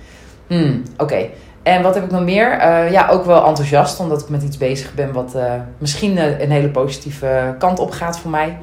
Hmm, 0.47 0.83
Oké. 0.97 1.29
En 1.65 1.83
wat 1.83 1.95
heb 1.95 2.05
ik 2.05 2.11
nog 2.11 2.23
meer? 2.23 2.57
Uh, 2.59 2.91
ja, 2.91 3.09
ook 3.09 3.25
wel 3.25 3.47
enthousiast, 3.47 4.01
omdat 4.01 4.23
ik 4.23 4.29
met 4.29 4.43
iets 4.43 4.57
bezig 4.57 4.95
ben 4.95 5.13
wat 5.13 5.33
uh, 5.37 5.53
misschien 5.79 6.17
uh, 6.17 6.41
een 6.41 6.51
hele 6.51 6.69
positieve 6.69 7.55
kant 7.59 7.79
op 7.79 7.91
gaat 7.91 8.19
voor 8.19 8.31
mij. 8.31 8.59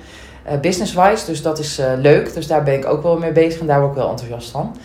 Business-wise, 0.61 1.25
dus 1.25 1.41
dat 1.41 1.59
is 1.59 1.81
leuk. 1.97 2.33
Dus 2.33 2.47
daar 2.47 2.63
ben 2.63 2.73
ik 2.73 2.85
ook 2.85 3.03
wel 3.03 3.17
mee 3.17 3.31
bezig 3.31 3.59
en 3.59 3.67
daar 3.67 3.79
word 3.79 3.91
ik 3.91 3.97
wel 3.97 4.09
enthousiast 4.09 4.51
van. 4.51 4.75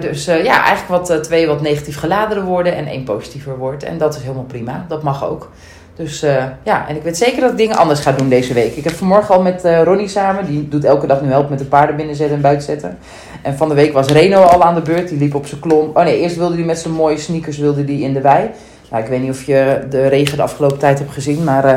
dus 0.00 0.24
ja, 0.24 0.64
eigenlijk 0.64 1.06
wat, 1.06 1.22
twee 1.22 1.46
wat 1.46 1.60
negatief 1.60 1.98
geladene 1.98 2.42
woorden 2.42 2.74
en 2.74 2.86
één 2.86 3.04
positiever 3.04 3.56
woord. 3.56 3.82
En 3.82 3.98
dat 3.98 4.14
is 4.14 4.22
helemaal 4.22 4.44
prima. 4.44 4.84
Dat 4.88 5.02
mag 5.02 5.24
ook. 5.28 5.50
Dus 5.98 6.20
ja, 6.64 6.88
en 6.88 6.96
ik 6.96 7.02
weet 7.02 7.16
zeker 7.16 7.40
dat 7.40 7.50
ik 7.50 7.56
dingen 7.56 7.76
anders 7.76 8.00
ga 8.00 8.12
doen 8.12 8.28
deze 8.28 8.54
week. 8.54 8.76
Ik 8.76 8.84
heb 8.84 8.92
vanmorgen 8.92 9.34
al 9.34 9.42
met 9.42 9.62
Ronnie 9.84 10.08
samen, 10.08 10.46
die 10.46 10.68
doet 10.68 10.84
elke 10.84 11.06
dag 11.06 11.22
nu 11.22 11.28
help 11.28 11.50
met 11.50 11.58
de 11.58 11.64
paarden 11.64 11.96
binnenzetten 11.96 12.36
en 12.36 12.42
buitenzetten. 12.42 12.98
En 13.42 13.56
van 13.56 13.68
de 13.68 13.74
week 13.74 13.92
was 13.92 14.06
Reno 14.06 14.42
al 14.42 14.64
aan 14.64 14.74
de 14.74 14.80
beurt. 14.80 15.08
Die 15.08 15.18
liep 15.18 15.34
op 15.34 15.46
zijn 15.46 15.60
klom. 15.60 15.90
Oh 15.94 16.04
nee, 16.04 16.20
eerst 16.20 16.36
wilde 16.36 16.54
hij 16.54 16.64
met 16.64 16.78
zijn 16.78 16.94
mooie 16.94 17.18
sneakers 17.18 17.58
wilde 17.58 17.84
die 17.84 18.02
in 18.02 18.12
de 18.12 18.20
wei. 18.20 18.50
Nou, 18.90 19.02
ik 19.02 19.08
weet 19.08 19.20
niet 19.20 19.30
of 19.30 19.42
je 19.42 19.86
de 19.90 20.06
regen 20.06 20.36
de 20.36 20.42
afgelopen 20.42 20.78
tijd 20.78 20.98
hebt 20.98 21.12
gezien. 21.12 21.44
Maar 21.44 21.64
uh, 21.64 21.74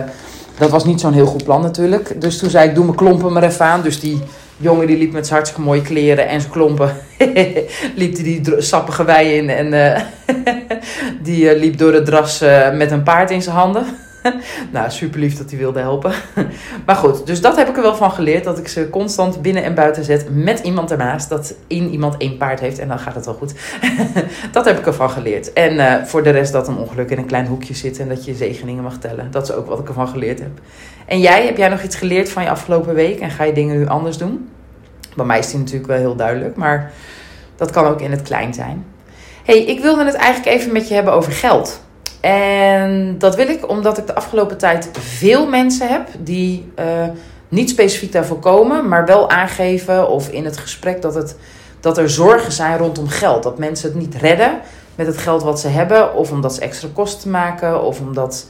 dat 0.58 0.70
was 0.70 0.86
niet 0.86 1.00
zo'n 1.00 1.13
heel 1.13 1.25
goed 1.25 1.44
plan 1.44 1.62
natuurlijk. 1.62 2.22
Dus 2.22 2.38
toen 2.38 2.50
zei 2.50 2.70
ik, 2.70 2.75
doe 2.75 2.84
mijn 2.84 2.98
klompen 2.98 3.34
maar 3.34 3.44
even 3.44 3.66
aan. 3.66 3.82
Dus 3.82 4.00
die 4.00 4.22
jongen 4.58 4.88
die 4.88 4.98
liep 4.98 5.12
met 5.12 5.24
zijn 5.25 5.36
hartstikke 5.36 5.68
mooie 5.68 5.82
kleren 5.82 6.28
en 6.28 6.42
zijn 6.42 6.54
klompen. 6.54 6.96
liep 7.96 8.16
die, 8.16 8.42
die 8.42 8.62
sappige 8.62 9.04
wei 9.04 9.36
in. 9.36 9.50
En 9.50 9.74
uh, 9.74 10.00
die 11.24 11.56
uh, 11.56 11.60
liep 11.60 11.78
door 11.78 11.94
het 11.94 12.06
dras 12.06 12.44
met 12.74 12.92
een 12.92 13.04
paard 13.04 13.32
in 13.32 13.42
zijn 13.42 13.56
handen. 13.56 13.86
nou, 14.72 14.90
super 14.90 15.20
lief 15.20 15.38
dat 15.38 15.50
hij 15.50 15.60
wilde 15.60 15.80
helpen. 15.80 16.13
maar 16.86 16.96
goed, 16.96 17.25
dus 17.25 17.42
dat 17.42 17.56
heb 17.56 17.70
ik 17.70 17.75
er 17.75 17.82
wel 17.82 17.96
van 17.96 18.12
geleerd. 18.12 18.44
Dat 18.44 18.58
ik 18.58 18.68
ze 18.68 18.90
constant 18.90 19.42
binnen 19.42 19.63
en 19.63 19.74
buiten 19.74 20.04
zet 20.04 20.25
met 20.36 20.60
iemand 20.60 20.92
ernaast. 20.92 21.30
Dat 21.30 21.56
in 21.68 21.90
iemand 21.90 22.18
één 22.18 22.38
paard 22.38 22.60
heeft 22.60 22.80
en 22.80 22.88
dan 22.88 23.00
gaat 23.00 23.16
het 23.16 23.25
wel 23.25 23.34
goed. 23.34 23.54
dat 24.51 24.66
heb 24.66 24.80
ik 24.80 24.86
ervan 24.86 25.10
geleerd. 25.10 25.54
En 25.54 25.74
uh, 25.74 26.04
voor 26.04 26.24
de 26.24 26.30
rest 26.30 26.51
dat 26.51 26.68
een 26.68 26.78
ongeluk 26.78 27.10
in 27.10 27.18
een 27.18 27.25
klein 27.25 27.48
hoekje 27.48 27.74
zit 27.74 28.00
en 28.00 28.10
dat 28.10 28.25
je 28.25 28.36
zegeningen 28.36 28.84
mag 28.84 28.98
tellen. 28.98 29.32
Dat 29.32 29.44
is 29.44 29.51
ook 29.54 29.68
wat 29.68 29.80
ik 29.80 29.88
ervan 29.88 30.08
geleerd 30.08 30.40
heb. 30.40 30.60
En 31.06 31.20
jij, 31.20 31.46
heb 31.46 31.58
jij 31.58 31.70
nog 31.70 31.84
iets 31.84 31.96
geleerd 31.96 32.30
van 32.30 32.44
je 32.44 32.50
afgelopen 32.50 32.94
week 32.94 33.20
en 33.20 33.30
ga 33.30 33.44
je 33.44 33.54
dingen 33.54 33.78
nu 33.78 33.88
anders 33.88 34.18
doen? 34.18 34.50
Bij 35.16 35.25
mij 35.25 35.40
is 35.40 35.50
die 35.50 35.60
natuurlijk 35.60 35.88
wel 35.88 35.98
heel 35.98 36.16
duidelijk, 36.16 36.56
maar 36.56 36.92
dat 37.56 37.72
kan 37.72 37.86
ook 37.86 38.01
in 38.01 38.12
het 38.12 38.22
klein 38.22 38.54
zijn. 38.54 38.86
hey, 39.44 39.63
ik 39.63 39.82
wilde 39.82 40.06
het 40.06 40.13
eigenlijk 40.13 40.58
even 40.58 40.74
met 40.74 40.88
je 40.88 40.94
hebben 40.94 41.13
over 41.13 41.32
geld. 41.32 41.82
En 42.22 43.16
dat 43.18 43.36
wil 43.36 43.48
ik 43.48 43.70
omdat 43.70 43.98
ik 43.98 44.08
de 44.08 44.16
afgelopen 44.16 44.58
tijd 44.58 44.90
veel 44.92 45.48
mensen 45.48 45.88
heb 45.88 46.08
die 46.20 46.72
uh, 46.80 46.86
niet 47.48 47.70
specifiek 47.70 48.12
daarvoor 48.12 48.40
komen, 48.40 48.88
maar 48.88 49.06
wel 49.06 49.30
aangeven 49.30 50.10
of 50.10 50.30
in 50.30 50.46
het 50.46 50.58
gesprek 50.58 51.01
dat, 51.01 51.16
het, 51.16 51.36
dat 51.80 51.98
er 51.98 52.10
zorgen 52.10 52.51
zijn 52.51 52.78
rondom 52.78 53.08
geld. 53.08 53.44
Dat 53.44 53.58
mensen 53.58 53.90
het 53.90 54.00
niet 54.00 54.16
redden 54.16 54.60
met 54.96 55.08
het 55.08 55.18
geld 55.18 55.44
wat 55.44 55.60
ze 55.60 55.68
hebben, 55.68 56.16
of 56.16 56.32
omdat 56.32 56.56
ze 56.56 56.62
extra 56.62 56.88
kosten 56.94 57.32
maken, 57.32 57.84
of 57.84 58.00
omdat 58.00 58.48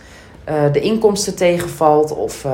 uh, 0.49 0.55
de 0.71 0.79
inkomsten 0.79 1.35
tegenvalt, 1.35 2.15
of, 2.15 2.43
uh, 2.45 2.51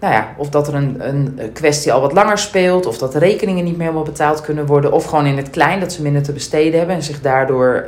nou 0.00 0.14
ja, 0.14 0.28
of 0.36 0.48
dat 0.48 0.68
er 0.68 0.74
een, 0.74 0.96
een 1.08 1.50
kwestie 1.52 1.92
al 1.92 2.00
wat 2.00 2.12
langer 2.12 2.38
speelt, 2.38 2.86
of 2.86 2.98
dat 2.98 3.12
de 3.12 3.18
rekeningen 3.18 3.64
niet 3.64 3.76
meer 3.76 3.86
helemaal 3.86 4.04
betaald 4.04 4.40
kunnen 4.40 4.66
worden, 4.66 4.92
of 4.92 5.04
gewoon 5.04 5.26
in 5.26 5.36
het 5.36 5.50
klein 5.50 5.80
dat 5.80 5.92
ze 5.92 6.02
minder 6.02 6.22
te 6.22 6.32
besteden 6.32 6.78
hebben 6.78 6.96
en 6.96 7.02
zich 7.02 7.20
daardoor 7.20 7.84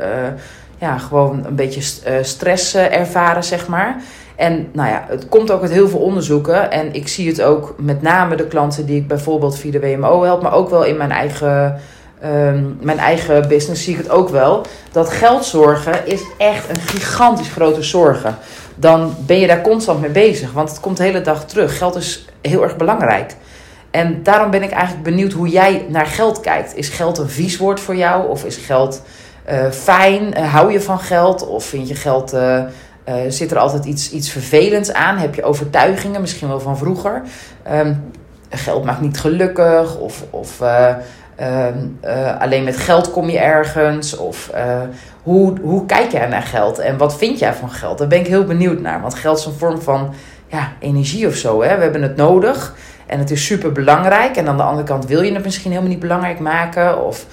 ja, 0.80 0.98
gewoon 0.98 1.44
een 1.44 1.54
beetje 1.54 2.02
eh, 2.04 2.14
stress 2.22 2.74
eh, 2.74 2.98
ervaren, 2.98 3.44
zeg 3.44 3.68
maar. 3.68 4.02
En 4.36 4.68
nou 4.72 4.88
ja, 4.88 5.04
het 5.08 5.28
komt 5.28 5.50
ook 5.50 5.62
uit 5.62 5.70
heel 5.70 5.88
veel 5.88 5.98
onderzoeken. 5.98 6.70
En 6.70 6.94
ik 6.94 7.08
zie 7.08 7.28
het 7.28 7.42
ook 7.42 7.74
met 7.78 8.02
name 8.02 8.36
de 8.36 8.46
klanten 8.46 8.86
die 8.86 8.96
ik 8.96 9.08
bijvoorbeeld 9.08 9.58
via 9.58 9.70
de 9.70 9.80
WMO 9.80 10.22
help, 10.22 10.42
maar 10.42 10.52
ook 10.52 10.70
wel 10.70 10.84
in 10.84 10.96
mijn 10.96 11.10
eigen, 11.10 11.80
um, 12.24 12.78
mijn 12.80 12.98
eigen 12.98 13.48
business 13.48 13.84
zie 13.84 13.92
ik 13.92 14.02
het 14.02 14.10
ook 14.10 14.28
wel. 14.28 14.66
Dat 14.92 15.10
geldzorgen 15.10 16.06
is 16.06 16.22
echt 16.38 16.68
een 16.68 16.80
gigantisch 16.80 17.52
grote 17.52 17.82
zorgen. 17.82 18.36
Dan 18.74 19.14
ben 19.26 19.38
je 19.38 19.46
daar 19.46 19.62
constant 19.62 20.00
mee 20.00 20.10
bezig, 20.10 20.52
want 20.52 20.68
het 20.68 20.80
komt 20.80 20.96
de 20.96 21.02
hele 21.02 21.20
dag 21.20 21.44
terug. 21.44 21.78
Geld 21.78 21.96
is 21.96 22.24
heel 22.40 22.62
erg 22.62 22.76
belangrijk. 22.76 23.34
En 23.90 24.22
daarom 24.22 24.50
ben 24.50 24.62
ik 24.62 24.70
eigenlijk 24.70 25.04
benieuwd 25.04 25.32
hoe 25.32 25.48
jij 25.48 25.86
naar 25.88 26.06
geld 26.06 26.40
kijkt. 26.40 26.76
Is 26.76 26.88
geld 26.88 27.18
een 27.18 27.28
vies 27.28 27.56
woord 27.56 27.80
voor 27.80 27.96
jou? 27.96 28.28
Of 28.28 28.44
is 28.44 28.56
geld 28.56 29.02
fijn? 29.70 30.38
Uh, 30.38 30.52
hou 30.54 30.72
je 30.72 30.80
van 30.80 30.98
geld? 30.98 31.46
Of 31.46 31.64
vind 31.64 31.88
je 31.88 31.94
geld. 31.94 32.34
Uh, 32.34 32.62
zit 33.28 33.50
er 33.50 33.58
altijd 33.58 33.84
iets, 33.84 34.10
iets 34.10 34.30
vervelends 34.30 34.92
aan? 34.92 35.18
Heb 35.18 35.34
je 35.34 35.42
overtuigingen, 35.42 36.20
misschien 36.20 36.48
wel 36.48 36.60
van 36.60 36.78
vroeger? 36.78 37.22
Um, 37.72 38.10
geld 38.50 38.84
maakt 38.84 39.00
niet 39.00 39.20
gelukkig. 39.20 39.98
Of, 39.98 40.24
of 40.30 40.60
um, 40.60 41.98
alleen 42.38 42.64
met 42.64 42.76
geld 42.76 43.10
kom 43.10 43.30
je 43.30 43.38
ergens. 43.38 44.16
Of 44.16 44.50
hoe, 45.22 45.54
hoe 45.62 45.86
kijk 45.86 46.12
jij 46.12 46.26
naar 46.26 46.42
geld? 46.42 46.78
En 46.78 46.96
wat 46.96 47.18
vind 47.18 47.38
jij 47.38 47.54
van 47.54 47.70
geld? 47.70 47.98
Daar 47.98 48.08
ben 48.08 48.20
ik 48.20 48.26
heel 48.26 48.44
benieuwd 48.44 48.80
naar. 48.80 49.00
Want 49.00 49.14
geld 49.14 49.38
is 49.38 49.44
een 49.44 49.52
vorm 49.52 49.80
van 49.80 50.14
ja, 50.46 50.72
energie 50.78 51.26
of 51.26 51.34
zo. 51.34 51.62
Hè? 51.62 51.76
We 51.76 51.82
hebben 51.82 52.02
het 52.02 52.16
nodig. 52.16 52.74
En 53.06 53.18
het 53.18 53.30
is 53.30 53.46
super 53.46 53.72
belangrijk. 53.72 54.36
En 54.36 54.48
aan 54.48 54.56
de 54.56 54.62
andere 54.62 54.86
kant 54.86 55.06
wil 55.06 55.22
je 55.22 55.32
het 55.32 55.44
misschien 55.44 55.70
helemaal 55.70 55.90
niet 55.90 56.00
belangrijk 56.00 56.38
maken. 56.38 57.04
Of 57.04 57.26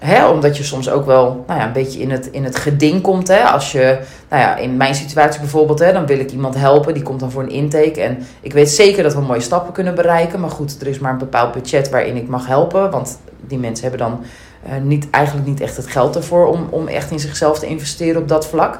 Hè, 0.00 0.28
omdat 0.28 0.56
je 0.56 0.64
soms 0.64 0.90
ook 0.90 1.06
wel 1.06 1.44
nou 1.46 1.60
ja, 1.60 1.66
een 1.66 1.72
beetje 1.72 2.00
in 2.00 2.10
het, 2.10 2.26
in 2.30 2.44
het 2.44 2.56
geding 2.56 3.02
komt. 3.02 3.28
Hè? 3.28 3.42
Als 3.42 3.72
je, 3.72 3.98
nou 4.28 4.42
ja, 4.42 4.56
in 4.56 4.76
mijn 4.76 4.94
situatie 4.94 5.40
bijvoorbeeld, 5.40 5.78
hè, 5.78 5.92
dan 5.92 6.06
wil 6.06 6.18
ik 6.18 6.30
iemand 6.30 6.54
helpen. 6.54 6.94
Die 6.94 7.02
komt 7.02 7.20
dan 7.20 7.30
voor 7.30 7.42
een 7.42 7.50
intake. 7.50 8.00
En 8.00 8.26
ik 8.40 8.52
weet 8.52 8.70
zeker 8.70 9.02
dat 9.02 9.14
we 9.14 9.20
mooie 9.20 9.40
stappen 9.40 9.72
kunnen 9.72 9.94
bereiken. 9.94 10.40
Maar 10.40 10.50
goed, 10.50 10.80
er 10.80 10.86
is 10.86 10.98
maar 10.98 11.12
een 11.12 11.18
bepaald 11.18 11.52
budget 11.52 11.90
waarin 11.90 12.16
ik 12.16 12.28
mag 12.28 12.46
helpen. 12.46 12.90
Want 12.90 13.18
die 13.40 13.58
mensen 13.58 13.88
hebben 13.88 14.08
dan 14.08 14.24
uh, 14.66 14.82
niet, 14.82 15.10
eigenlijk 15.10 15.46
niet 15.46 15.60
echt 15.60 15.76
het 15.76 15.86
geld 15.86 16.16
ervoor 16.16 16.46
om, 16.46 16.66
om 16.70 16.88
echt 16.88 17.10
in 17.10 17.20
zichzelf 17.20 17.58
te 17.58 17.66
investeren 17.66 18.22
op 18.22 18.28
dat 18.28 18.46
vlak. 18.46 18.78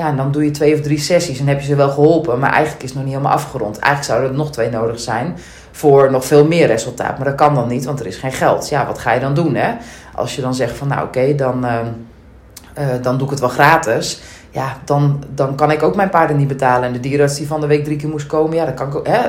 Ja, 0.00 0.08
en 0.08 0.16
dan 0.16 0.32
doe 0.32 0.44
je 0.44 0.50
twee 0.50 0.74
of 0.74 0.80
drie 0.80 0.98
sessies 0.98 1.40
en 1.40 1.46
heb 1.46 1.60
je 1.60 1.66
ze 1.66 1.74
wel 1.74 1.90
geholpen. 1.90 2.38
Maar 2.38 2.52
eigenlijk 2.52 2.82
is 2.82 2.88
het 2.88 2.98
nog 2.98 3.04
niet 3.04 3.14
helemaal 3.14 3.36
afgerond. 3.36 3.78
Eigenlijk 3.78 4.04
zouden 4.04 4.30
er 4.30 4.36
nog 4.36 4.52
twee 4.52 4.70
nodig 4.70 5.00
zijn 5.00 5.36
voor 5.70 6.10
nog 6.10 6.24
veel 6.24 6.46
meer 6.46 6.66
resultaat. 6.66 7.16
Maar 7.16 7.26
dat 7.26 7.34
kan 7.34 7.54
dan 7.54 7.68
niet, 7.68 7.84
want 7.84 8.00
er 8.00 8.06
is 8.06 8.16
geen 8.16 8.32
geld. 8.32 8.68
Ja, 8.68 8.86
wat 8.86 8.98
ga 8.98 9.12
je 9.12 9.20
dan 9.20 9.34
doen? 9.34 9.54
Hè? 9.54 9.72
Als 10.14 10.36
je 10.36 10.42
dan 10.42 10.54
zegt 10.54 10.76
van 10.76 10.88
nou 10.88 11.06
oké, 11.06 11.34
dan, 11.34 11.64
uh, 11.64 11.78
uh, 12.78 13.02
dan 13.02 13.16
doe 13.16 13.24
ik 13.24 13.30
het 13.30 13.40
wel 13.40 13.48
gratis. 13.48 14.20
Ja, 14.50 14.76
dan, 14.84 15.22
dan 15.34 15.54
kan 15.54 15.70
ik 15.70 15.82
ook 15.82 15.96
mijn 15.96 16.10
paarden 16.10 16.36
niet 16.36 16.48
betalen. 16.48 16.86
En 16.86 16.92
de 16.92 17.00
dierenarts 17.00 17.36
die 17.36 17.46
van 17.46 17.60
de 17.60 17.66
week 17.66 17.84
drie 17.84 17.96
keer 17.96 18.08
moest 18.08 18.26
komen, 18.26 18.56
ja, 18.56 18.64
dat 18.64 18.74
kan 18.74 18.88
ik 18.88 18.94
ook. 18.94 19.06
Hè? 19.06 19.20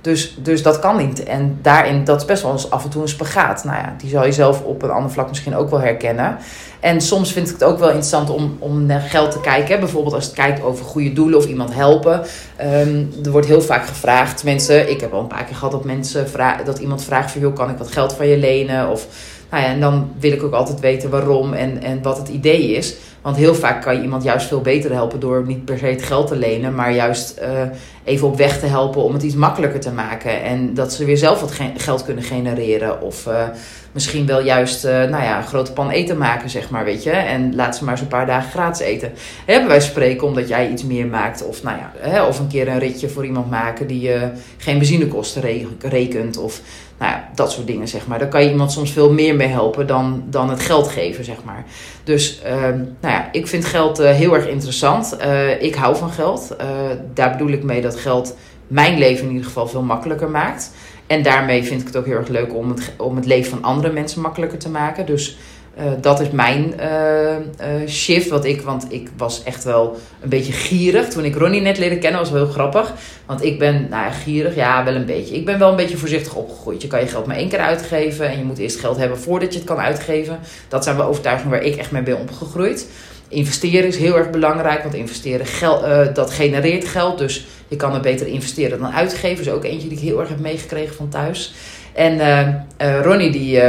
Dus, 0.00 0.36
dus 0.42 0.62
dat 0.62 0.78
kan 0.78 0.96
niet. 0.96 1.22
En 1.22 1.58
daarin, 1.62 2.04
dat 2.04 2.20
is 2.20 2.26
best 2.26 2.42
wel 2.42 2.52
eens 2.52 2.70
af 2.70 2.84
en 2.84 2.90
toe 2.90 3.02
een 3.02 3.08
spagaat. 3.08 3.64
Nou 3.64 3.76
ja, 3.76 3.94
die 3.98 4.10
zal 4.10 4.24
je 4.24 4.32
zelf 4.32 4.62
op 4.62 4.82
een 4.82 4.90
ander 4.90 5.10
vlak 5.10 5.28
misschien 5.28 5.56
ook 5.56 5.70
wel 5.70 5.80
herkennen. 5.80 6.36
En 6.80 7.00
soms 7.00 7.32
vind 7.32 7.46
ik 7.46 7.52
het 7.52 7.64
ook 7.64 7.78
wel 7.78 7.88
interessant 7.88 8.30
om, 8.30 8.56
om 8.58 8.86
naar 8.86 9.00
geld 9.00 9.30
te 9.30 9.40
kijken. 9.40 9.80
Bijvoorbeeld 9.80 10.14
als 10.14 10.24
het 10.24 10.34
kijkt 10.34 10.62
over 10.62 10.84
goede 10.84 11.12
doelen 11.12 11.38
of 11.38 11.46
iemand 11.46 11.74
helpen. 11.74 12.22
Um, 12.62 13.12
er 13.24 13.30
wordt 13.30 13.46
heel 13.46 13.62
vaak 13.62 13.86
gevraagd. 13.86 14.44
Mensen, 14.44 14.90
ik 14.90 15.00
heb 15.00 15.12
al 15.12 15.20
een 15.20 15.26
paar 15.26 15.44
keer 15.44 15.54
gehad 15.54 15.72
dat 15.72 15.84
mensen 15.84 16.28
vragen, 16.28 16.64
dat 16.64 16.78
iemand 16.78 17.04
vraagt 17.04 17.30
van 17.30 17.40
joh, 17.40 17.54
kan 17.54 17.70
ik 17.70 17.78
wat 17.78 17.92
geld 17.92 18.12
van 18.12 18.26
je 18.26 18.36
lenen? 18.36 18.90
Of 18.90 19.06
nou 19.50 19.62
ja, 19.62 19.68
en 19.68 19.80
dan 19.80 20.10
wil 20.20 20.32
ik 20.32 20.42
ook 20.42 20.52
altijd 20.52 20.80
weten 20.80 21.10
waarom 21.10 21.52
en, 21.52 21.82
en 21.82 22.02
wat 22.02 22.18
het 22.18 22.28
idee 22.28 22.70
is. 22.70 22.94
Want 23.22 23.36
heel 23.36 23.54
vaak 23.54 23.82
kan 23.82 23.96
je 23.96 24.02
iemand 24.02 24.22
juist 24.22 24.46
veel 24.46 24.60
beter 24.60 24.92
helpen 24.92 25.20
door 25.20 25.44
niet 25.46 25.64
per 25.64 25.78
se 25.78 25.86
het 25.86 26.02
geld 26.02 26.26
te 26.26 26.36
lenen, 26.36 26.74
maar 26.74 26.92
juist 26.92 27.40
uh, 27.40 27.62
even 28.04 28.26
op 28.26 28.36
weg 28.36 28.58
te 28.60 28.66
helpen 28.66 29.02
om 29.02 29.12
het 29.12 29.22
iets 29.22 29.34
makkelijker 29.34 29.80
te 29.80 29.90
maken. 29.90 30.42
En 30.42 30.74
dat 30.74 30.92
ze 30.92 31.04
weer 31.04 31.16
zelf 31.16 31.40
wat 31.40 31.52
geld 31.76 32.04
kunnen 32.04 32.24
genereren. 32.24 33.02
Of 33.02 33.26
uh, 33.26 33.42
misschien 33.92 34.26
wel 34.26 34.42
juist 34.42 34.84
uh, 34.84 34.90
nou 34.90 35.22
ja, 35.22 35.38
een 35.38 35.46
grote 35.46 35.72
pan 35.72 35.90
eten 35.90 36.18
maken, 36.18 36.50
zeg 36.50 36.70
maar, 36.70 36.84
weet 36.84 37.02
je. 37.02 37.10
En 37.10 37.54
laat 37.54 37.76
ze 37.76 37.84
maar 37.84 37.92
eens 37.92 38.02
een 38.02 38.08
paar 38.08 38.26
dagen 38.26 38.50
gratis 38.50 38.86
eten. 38.86 39.12
Hebben 39.46 39.68
wij 39.68 39.80
spreken 39.80 40.26
omdat 40.26 40.48
jij 40.48 40.70
iets 40.70 40.84
meer 40.84 41.06
maakt. 41.06 41.46
Of, 41.46 41.62
nou 41.62 41.78
ja, 41.78 41.92
hè, 41.98 42.22
of 42.22 42.38
een 42.38 42.48
keer 42.48 42.68
een 42.68 42.78
ritje 42.78 43.08
voor 43.08 43.24
iemand 43.24 43.50
maken 43.50 43.86
die 43.86 44.10
geen 44.56 44.78
benzinekosten 44.78 45.42
rekent. 45.80 46.36
Of 46.36 46.60
nou 46.98 47.12
ja, 47.12 47.28
dat 47.34 47.52
soort 47.52 47.66
dingen, 47.66 47.88
zeg 47.88 48.06
maar. 48.06 48.18
Daar 48.18 48.28
kan 48.28 48.44
je 48.44 48.50
iemand 48.50 48.72
soms 48.72 48.92
veel 48.92 49.12
meer 49.12 49.34
mee 49.34 49.48
helpen 49.48 49.86
dan, 49.86 50.22
dan 50.26 50.50
het 50.50 50.60
geld 50.60 50.88
geven, 50.88 51.24
zeg 51.24 51.44
maar. 51.44 51.64
Dus 52.04 52.42
uh, 52.46 52.80
nou 53.08 53.20
ja, 53.20 53.28
ik 53.32 53.46
vind 53.46 53.64
geld 53.64 54.00
uh, 54.00 54.10
heel 54.10 54.34
erg 54.34 54.48
interessant. 54.48 55.16
Uh, 55.20 55.62
ik 55.62 55.74
hou 55.74 55.96
van 55.96 56.10
geld. 56.10 56.56
Uh, 56.60 56.66
daar 57.14 57.30
bedoel 57.30 57.48
ik 57.48 57.62
mee 57.62 57.80
dat 57.80 57.96
geld 57.96 58.36
mijn 58.66 58.98
leven 58.98 59.24
in 59.24 59.30
ieder 59.30 59.46
geval 59.46 59.68
veel 59.68 59.82
makkelijker 59.82 60.30
maakt. 60.30 60.70
En 61.06 61.22
daarmee 61.22 61.64
vind 61.64 61.80
ik 61.80 61.86
het 61.86 61.96
ook 61.96 62.06
heel 62.06 62.16
erg 62.16 62.28
leuk 62.28 62.54
om 62.54 62.68
het, 62.68 62.92
om 62.96 63.16
het 63.16 63.26
leven 63.26 63.50
van 63.50 63.62
andere 63.62 63.92
mensen 63.92 64.20
makkelijker 64.20 64.58
te 64.58 64.70
maken. 64.70 65.06
Dus 65.06 65.38
uh, 65.78 65.84
dat 66.00 66.20
is 66.20 66.30
mijn 66.30 66.74
uh, 66.80 67.30
uh, 67.30 67.88
shift. 67.88 68.28
Wat 68.28 68.44
ik, 68.44 68.60
want 68.62 68.86
ik 68.88 69.10
was 69.16 69.42
echt 69.42 69.64
wel 69.64 69.96
een 70.20 70.28
beetje 70.28 70.52
gierig. 70.52 71.08
Toen 71.08 71.24
ik 71.24 71.36
Ronnie 71.36 71.60
net 71.60 71.78
leerde 71.78 71.98
kennen, 71.98 72.20
was 72.20 72.30
wel 72.30 72.44
heel 72.44 72.52
grappig. 72.52 72.94
Want 73.26 73.44
ik 73.44 73.58
ben, 73.58 73.86
nou 73.90 74.04
ja, 74.04 74.10
gierig, 74.10 74.54
ja, 74.54 74.84
wel 74.84 74.94
een 74.94 75.06
beetje. 75.06 75.34
Ik 75.34 75.44
ben 75.44 75.58
wel 75.58 75.70
een 75.70 75.76
beetje 75.76 75.96
voorzichtig 75.96 76.34
opgegroeid. 76.34 76.82
Je 76.82 76.88
kan 76.88 77.00
je 77.00 77.06
geld 77.06 77.26
maar 77.26 77.36
één 77.36 77.48
keer 77.48 77.58
uitgeven. 77.58 78.28
En 78.28 78.38
je 78.38 78.44
moet 78.44 78.58
eerst 78.58 78.80
geld 78.80 78.96
hebben 78.96 79.18
voordat 79.18 79.52
je 79.52 79.58
het 79.58 79.68
kan 79.68 79.78
uitgeven. 79.78 80.38
Dat 80.68 80.84
zijn 80.84 80.96
wel 80.96 81.06
overtuigingen 81.06 81.50
waar 81.50 81.62
ik 81.62 81.76
echt 81.76 81.90
mee 81.90 82.02
ben 82.02 82.18
opgegroeid. 82.18 82.86
Investeren 83.28 83.88
is 83.88 83.96
heel 83.96 84.16
erg 84.16 84.30
belangrijk. 84.30 84.82
Want 84.82 84.94
investeren, 84.94 85.46
dat 86.14 86.30
genereert 86.30 86.84
geld. 86.84 87.18
Dus 87.18 87.46
je 87.68 87.76
kan 87.76 87.94
er 87.94 88.00
beter 88.00 88.26
investeren 88.26 88.78
dan 88.78 88.92
uitgeven. 88.92 89.44
is 89.44 89.50
ook 89.50 89.64
eentje 89.64 89.88
die 89.88 89.98
ik 89.98 90.04
heel 90.04 90.20
erg 90.20 90.28
heb 90.28 90.40
meegekregen 90.40 90.94
van 90.94 91.08
thuis. 91.08 91.54
En 91.92 92.20
Ronnie, 93.02 93.30
die 93.30 93.60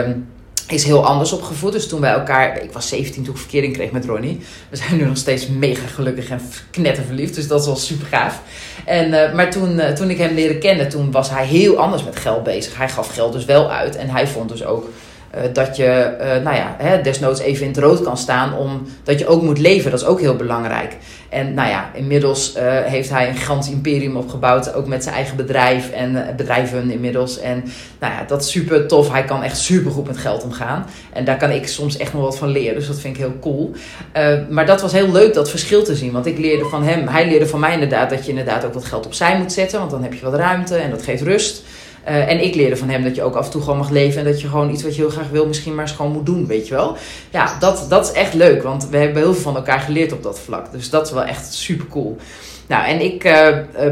is 0.71 0.84
heel 0.84 1.05
anders 1.05 1.32
opgevoed. 1.32 1.71
Dus 1.71 1.88
toen 1.88 2.01
wij 2.01 2.12
elkaar, 2.12 2.63
ik 2.63 2.71
was 2.71 2.88
17 2.88 3.23
toen 3.23 3.34
ik 3.34 3.39
verkering 3.39 3.73
kreeg 3.73 3.91
met 3.91 4.05
Ronnie. 4.05 4.39
We 4.69 4.75
zijn 4.75 4.97
nu 4.97 5.05
nog 5.05 5.17
steeds 5.17 5.47
mega 5.47 5.88
gelukkig 5.88 6.29
en 6.29 6.41
knetterverliefd. 6.71 7.36
Dus 7.36 7.47
dat 7.47 7.60
is 7.60 7.65
wel 7.65 7.75
super 7.75 8.08
gaaf. 8.08 8.41
En, 8.86 9.12
uh, 9.12 9.34
maar 9.34 9.51
toen, 9.51 9.75
uh, 9.75 9.88
toen 9.88 10.10
ik 10.10 10.17
hem 10.17 10.34
leerde 10.34 10.58
kennen, 10.58 10.89
toen 10.89 11.12
was 11.12 11.29
hij 11.29 11.45
heel 11.45 11.77
anders 11.77 12.03
met 12.03 12.15
geld 12.15 12.43
bezig. 12.43 12.77
Hij 12.77 12.89
gaf 12.89 13.13
geld 13.13 13.34
dus 13.34 13.45
wel 13.45 13.71
uit. 13.71 13.95
En 13.95 14.10
hij 14.10 14.27
vond 14.27 14.49
dus 14.49 14.65
ook 14.65 14.89
uh, 15.36 15.42
dat 15.54 15.76
je, 15.76 16.15
nou 16.44 16.56
ja, 16.56 16.76
hè, 16.78 17.02
desnoods 17.02 17.39
even 17.39 17.65
in 17.65 17.72
het 17.72 17.80
rood 17.80 18.02
kan 18.02 18.18
staan. 18.18 18.54
Omdat 18.58 19.20
je 19.20 19.28
ook 19.28 19.42
moet 19.42 19.58
leven. 19.58 19.92
Dat 19.92 20.00
is 20.00 20.06
ook 20.06 20.20
heel 20.20 20.36
belangrijk. 20.36 20.98
En 21.30 21.54
nou 21.54 21.70
ja, 21.70 21.92
inmiddels 21.94 22.56
uh, 22.56 22.62
heeft 22.63 23.10
hij 23.10 23.28
een 23.28 23.36
gigantisch 23.36 23.72
imperium 23.72 24.18
opgebouwd. 24.18 24.74
Ook 24.74 24.88
met 24.88 25.04
zijn 25.04 25.15
eigen 25.15 25.36
bedrijf 25.36 25.92
en 25.92 26.34
bedrijven 26.38 26.92
inmiddels. 26.92 27.39
En 27.39 27.63
nou 28.00 28.13
ja, 28.13 28.24
dat 28.28 28.42
is 28.42 28.52
super 28.52 28.88
tof. 28.88 29.12
Hij 29.12 29.24
kan 29.24 29.44
echt 29.44 29.58
super 29.58 29.92
goed 29.92 30.08
met 30.08 30.18
geld 30.18 30.44
omgaan. 30.44 30.86
En 31.13 31.26
daar 31.26 31.38
kan 31.38 31.52
ik 31.52 31.68
soms 31.68 31.98
echt 31.98 32.13
nog 32.13 32.22
wat 32.22 32.38
van 32.38 32.50
leren. 32.50 32.76
Dus 32.76 32.88
dat 32.88 33.00
vind 33.00 33.15
ik 33.15 33.22
heel 33.22 33.36
cool. 33.42 33.72
Maar 34.50 34.65
dat 34.65 34.82
was 34.82 34.92
heel 34.92 35.12
leuk, 35.12 35.34
dat 35.34 35.50
verschil 35.50 35.84
te 35.84 35.96
zien. 35.96 36.12
Want 36.12 36.26
ik 36.26 36.38
leerde 36.38 36.65
van 36.65 36.84
hem, 36.84 37.08
hij 37.08 37.28
leerde 37.28 37.48
van 37.48 37.60
mij 37.60 37.74
inderdaad 37.74 38.10
dat 38.10 38.24
je 38.24 38.30
inderdaad 38.30 38.65
ook 38.65 38.74
wat 38.74 38.86
geld 38.86 39.06
opzij 39.06 39.38
moet 39.38 39.54
zetten. 39.54 39.80
Want 39.80 39.92
dan 39.92 40.04
heb 40.04 40.13
je 40.13 40.26
wat 40.26 40.36
ruimte 40.36 40.76
en 40.76 40.89
dat 40.89 41.04
geeft 41.04 41.22
rust. 41.22 41.63
Uh, 42.08 42.30
en 42.30 42.44
ik 42.44 42.56
leerde 42.56 42.78
van 42.78 42.90
hem 42.90 43.04
dat 43.04 43.16
je 43.16 43.24
ook 43.24 43.36
af 43.36 43.46
en 43.46 43.52
toe 43.52 43.62
gewoon 43.62 43.78
mag 43.78 43.90
leven. 43.90 44.20
En 44.20 44.26
dat 44.26 44.42
je 44.42 44.48
gewoon 44.48 44.70
iets 44.70 44.84
wat 44.84 44.96
je 44.96 45.02
heel 45.02 45.10
graag 45.10 45.30
wil, 45.30 45.48
misschien 45.48 45.76
maar 45.76 45.88
gewoon 45.88 46.12
moet 46.12 46.26
doen, 46.26 46.48
weet 46.48 46.68
je 46.68 46.74
wel. 46.74 46.98
Ja, 47.30 47.58
dat, 47.60 47.86
dat 47.90 48.06
is 48.06 48.12
echt 48.12 48.34
leuk. 48.34 48.64
Want 48.64 48.90
we 48.90 48.98
hebben 48.98 49.22
heel 49.22 49.34
veel 49.34 49.42
van 49.42 49.56
elkaar 49.56 49.80
geleerd 49.80 50.12
op 50.12 50.24
dat 50.24 50.40
vlak. 50.40 50.72
Dus 50.72 50.90
dat 50.90 51.06
is 51.06 51.14
wel 51.14 51.24
echt 51.24 51.54
super 51.54 51.88
cool. 51.88 52.18
Nou, 52.69 52.86
en 52.86 53.01
ik 53.01 53.23
uh, 53.23 53.47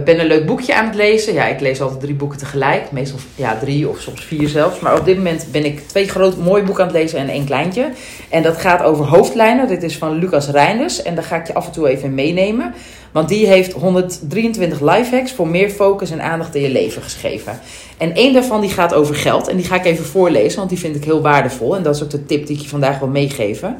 ben 0.06 0.20
een 0.20 0.26
leuk 0.26 0.46
boekje 0.46 0.76
aan 0.76 0.86
het 0.86 0.96
lezen. 0.96 1.34
Ja, 1.34 1.46
ik 1.46 1.60
lees 1.60 1.82
altijd 1.82 2.00
drie 2.00 2.14
boeken 2.14 2.38
tegelijk. 2.38 2.92
Meestal 2.92 3.20
ja, 3.36 3.58
drie 3.58 3.90
of 3.90 4.00
soms 4.00 4.24
vier 4.24 4.50
zelfs. 4.50 4.80
Maar 4.80 5.00
op 5.00 5.06
dit 5.06 5.18
moment 5.18 5.48
ben 5.52 5.66
ik 5.66 5.88
twee 5.88 6.08
grote 6.08 6.40
mooie 6.40 6.64
boeken 6.64 6.84
aan 6.84 6.90
het 6.90 6.98
lezen 6.98 7.20
en 7.20 7.30
één 7.30 7.46
kleintje. 7.46 7.90
En 8.30 8.44
dat 8.44 8.58
gaat 8.58 8.84
over 8.84 9.06
hoofdlijnen. 9.06 9.68
Dit 9.68 9.84
is 9.84 9.98
van 9.98 10.18
Lucas 10.18 10.50
Reinders. 10.50 11.02
En 11.02 11.16
daar 11.16 11.24
ga 11.24 11.36
ik 11.36 11.48
je 11.48 11.54
af 11.54 11.66
en 11.66 11.72
toe 11.72 11.88
even 11.88 12.14
meenemen. 12.14 12.74
Want 13.12 13.30
die 13.30 13.48
heeft 13.48 13.72
123 13.72 14.82
lifehacks 14.82 15.32
voor 15.32 15.48
meer 15.48 15.70
focus 15.70 16.12
en 16.12 16.22
aandacht 16.22 16.56
in 16.56 16.62
je 16.62 16.70
leven 16.70 17.02
geschreven. 17.02 17.60
En 17.98 18.16
één 18.16 18.34
daarvan 18.34 18.62
die 18.62 18.70
gaat 18.70 18.94
over 18.94 19.16
geld. 19.16 19.48
En 19.48 19.58
die 19.58 19.66
ga 19.66 19.76
ik 19.76 19.86
even 19.86 20.06
voorlezen, 20.06 20.58
want 20.58 20.70
die 20.70 20.80
vind 20.80 20.96
ik 20.96 21.04
heel 21.04 21.22
waardevol. 21.22 21.76
En 21.76 21.84
dat 21.84 21.96
is 21.96 22.04
ook 22.04 22.10
de 22.10 22.26
tip 22.26 22.48
die 22.48 22.56
ik 22.56 22.62
je 22.62 22.70
vandaag 22.70 23.00
wil 23.00 23.08
meegeven. 23.08 23.78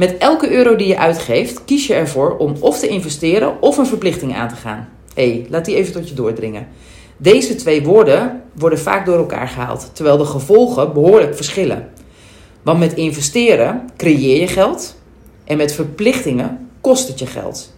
Met 0.00 0.18
elke 0.18 0.50
euro 0.52 0.76
die 0.76 0.86
je 0.86 0.98
uitgeeft, 0.98 1.64
kies 1.64 1.86
je 1.86 1.94
ervoor 1.94 2.36
om 2.36 2.54
of 2.60 2.78
te 2.78 2.88
investeren 2.88 3.62
of 3.62 3.76
een 3.76 3.86
verplichting 3.86 4.36
aan 4.36 4.48
te 4.48 4.54
gaan. 4.54 4.88
Hé, 5.14 5.30
hey, 5.30 5.46
laat 5.50 5.64
die 5.64 5.74
even 5.74 5.92
tot 5.92 6.08
je 6.08 6.14
doordringen. 6.14 6.66
Deze 7.16 7.54
twee 7.54 7.82
woorden 7.82 8.42
worden 8.54 8.78
vaak 8.78 9.06
door 9.06 9.16
elkaar 9.16 9.48
gehaald, 9.48 9.90
terwijl 9.92 10.16
de 10.16 10.24
gevolgen 10.24 10.92
behoorlijk 10.92 11.36
verschillen. 11.36 11.88
Want 12.62 12.78
met 12.78 12.92
investeren 12.92 13.88
creëer 13.96 14.40
je 14.40 14.46
geld 14.46 14.96
en 15.44 15.56
met 15.56 15.72
verplichtingen 15.72 16.70
kost 16.80 17.08
het 17.08 17.18
je 17.18 17.26
geld. 17.26 17.74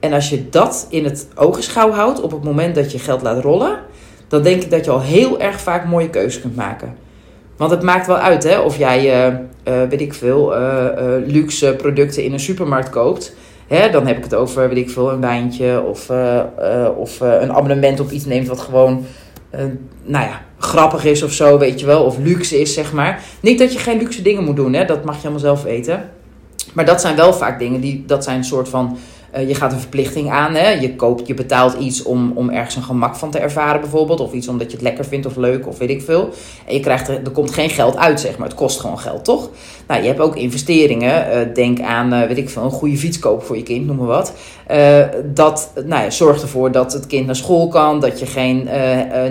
En 0.00 0.12
als 0.12 0.28
je 0.28 0.48
dat 0.48 0.86
in 0.90 1.04
het 1.04 1.28
ogenschouw 1.34 1.90
houdt 1.90 2.20
op 2.20 2.30
het 2.30 2.44
moment 2.44 2.74
dat 2.74 2.92
je 2.92 2.98
geld 2.98 3.22
laat 3.22 3.42
rollen, 3.42 3.78
dan 4.28 4.42
denk 4.42 4.62
ik 4.62 4.70
dat 4.70 4.84
je 4.84 4.90
al 4.90 5.02
heel 5.02 5.40
erg 5.40 5.60
vaak 5.60 5.86
mooie 5.86 6.10
keuzes 6.10 6.40
kunt 6.40 6.56
maken. 6.56 7.06
Want 7.58 7.70
het 7.70 7.82
maakt 7.82 8.06
wel 8.06 8.16
uit 8.16 8.42
hè, 8.42 8.58
of 8.58 8.78
jij, 8.78 9.30
uh, 9.30 9.38
weet 9.88 10.00
ik 10.00 10.14
veel, 10.14 10.56
uh, 10.56 10.86
luxe 11.26 11.74
producten 11.76 12.24
in 12.24 12.32
een 12.32 12.40
supermarkt 12.40 12.90
koopt. 12.90 13.34
Hè, 13.66 13.90
dan 13.90 14.06
heb 14.06 14.16
ik 14.16 14.24
het 14.24 14.34
over, 14.34 14.68
weet 14.68 14.78
ik 14.78 14.90
veel, 14.90 15.12
een 15.12 15.20
wijntje 15.20 15.82
of, 15.82 16.10
of 16.96 17.20
een 17.20 17.52
abonnement 17.52 18.00
op 18.00 18.10
iets 18.10 18.24
neemt 18.24 18.46
wat 18.46 18.60
gewoon, 18.60 19.04
nou 20.04 20.24
ja, 20.24 20.40
grappig 20.58 21.04
is 21.04 21.22
of 21.22 21.32
zo, 21.32 21.58
weet 21.58 21.80
je 21.80 21.86
wel. 21.86 22.04
Of 22.04 22.18
luxe 22.18 22.60
is, 22.60 22.74
zeg 22.74 22.92
maar. 22.92 23.22
Niet 23.40 23.58
dat 23.58 23.72
je 23.72 23.78
geen 23.78 23.98
luxe 23.98 24.22
dingen 24.22 24.44
moet 24.44 24.56
doen, 24.56 24.72
hè, 24.72 24.84
dat 24.84 25.04
mag 25.04 25.16
je 25.16 25.22
allemaal 25.22 25.40
zelf 25.40 25.62
weten. 25.62 26.10
Maar 26.72 26.84
dat 26.84 27.00
zijn 27.00 27.16
wel 27.16 27.32
vaak 27.32 27.58
dingen 27.58 27.80
die, 27.80 28.04
dat 28.06 28.24
zijn 28.24 28.36
een 28.36 28.44
soort 28.44 28.68
van 28.68 28.96
je 29.46 29.54
gaat 29.54 29.72
een 29.72 29.80
verplichting 29.80 30.30
aan. 30.30 30.54
Hè? 30.54 30.68
Je, 30.68 30.96
koopt, 30.96 31.26
je 31.26 31.34
betaalt 31.34 31.78
iets 31.78 32.02
om, 32.02 32.32
om 32.34 32.50
ergens 32.50 32.76
een 32.76 32.82
gemak 32.82 33.16
van 33.16 33.30
te 33.30 33.38
ervaren, 33.38 33.80
bijvoorbeeld. 33.80 34.20
Of 34.20 34.32
iets 34.32 34.48
omdat 34.48 34.66
je 34.66 34.76
het 34.76 34.82
lekker 34.82 35.04
vindt 35.04 35.26
of 35.26 35.36
leuk 35.36 35.66
of 35.66 35.78
weet 35.78 35.90
ik 35.90 36.02
veel. 36.02 36.28
En 36.66 36.74
je 36.74 36.80
krijgt 36.80 37.08
er, 37.08 37.20
er 37.24 37.30
komt 37.30 37.50
geen 37.50 37.70
geld 37.70 37.96
uit, 37.96 38.20
zeg 38.20 38.38
maar. 38.38 38.48
Het 38.48 38.56
kost 38.56 38.80
gewoon 38.80 38.98
geld, 38.98 39.24
toch? 39.24 39.50
Nou, 39.86 40.00
je 40.00 40.06
hebt 40.06 40.20
ook 40.20 40.36
investeringen. 40.36 41.26
Uh, 41.48 41.54
denk 41.54 41.80
aan, 41.80 42.14
uh, 42.14 42.22
weet 42.22 42.38
ik 42.38 42.50
veel, 42.50 42.62
een 42.62 42.70
goede 42.70 42.96
fiets 42.96 43.18
kopen 43.18 43.46
voor 43.46 43.56
je 43.56 43.62
kind, 43.62 43.86
noem 43.86 43.96
maar 43.96 44.06
wat. 44.06 44.32
dat 45.24 45.72
nou 45.84 46.02
ja, 46.02 46.10
zorgt 46.10 46.42
ervoor 46.42 46.72
dat 46.72 46.92
het 46.92 47.06
kind 47.06 47.26
naar 47.26 47.36
school 47.36 47.68
kan. 47.68 48.00
Dat 48.00 48.18
je 48.18 48.26
geen, 48.26 48.68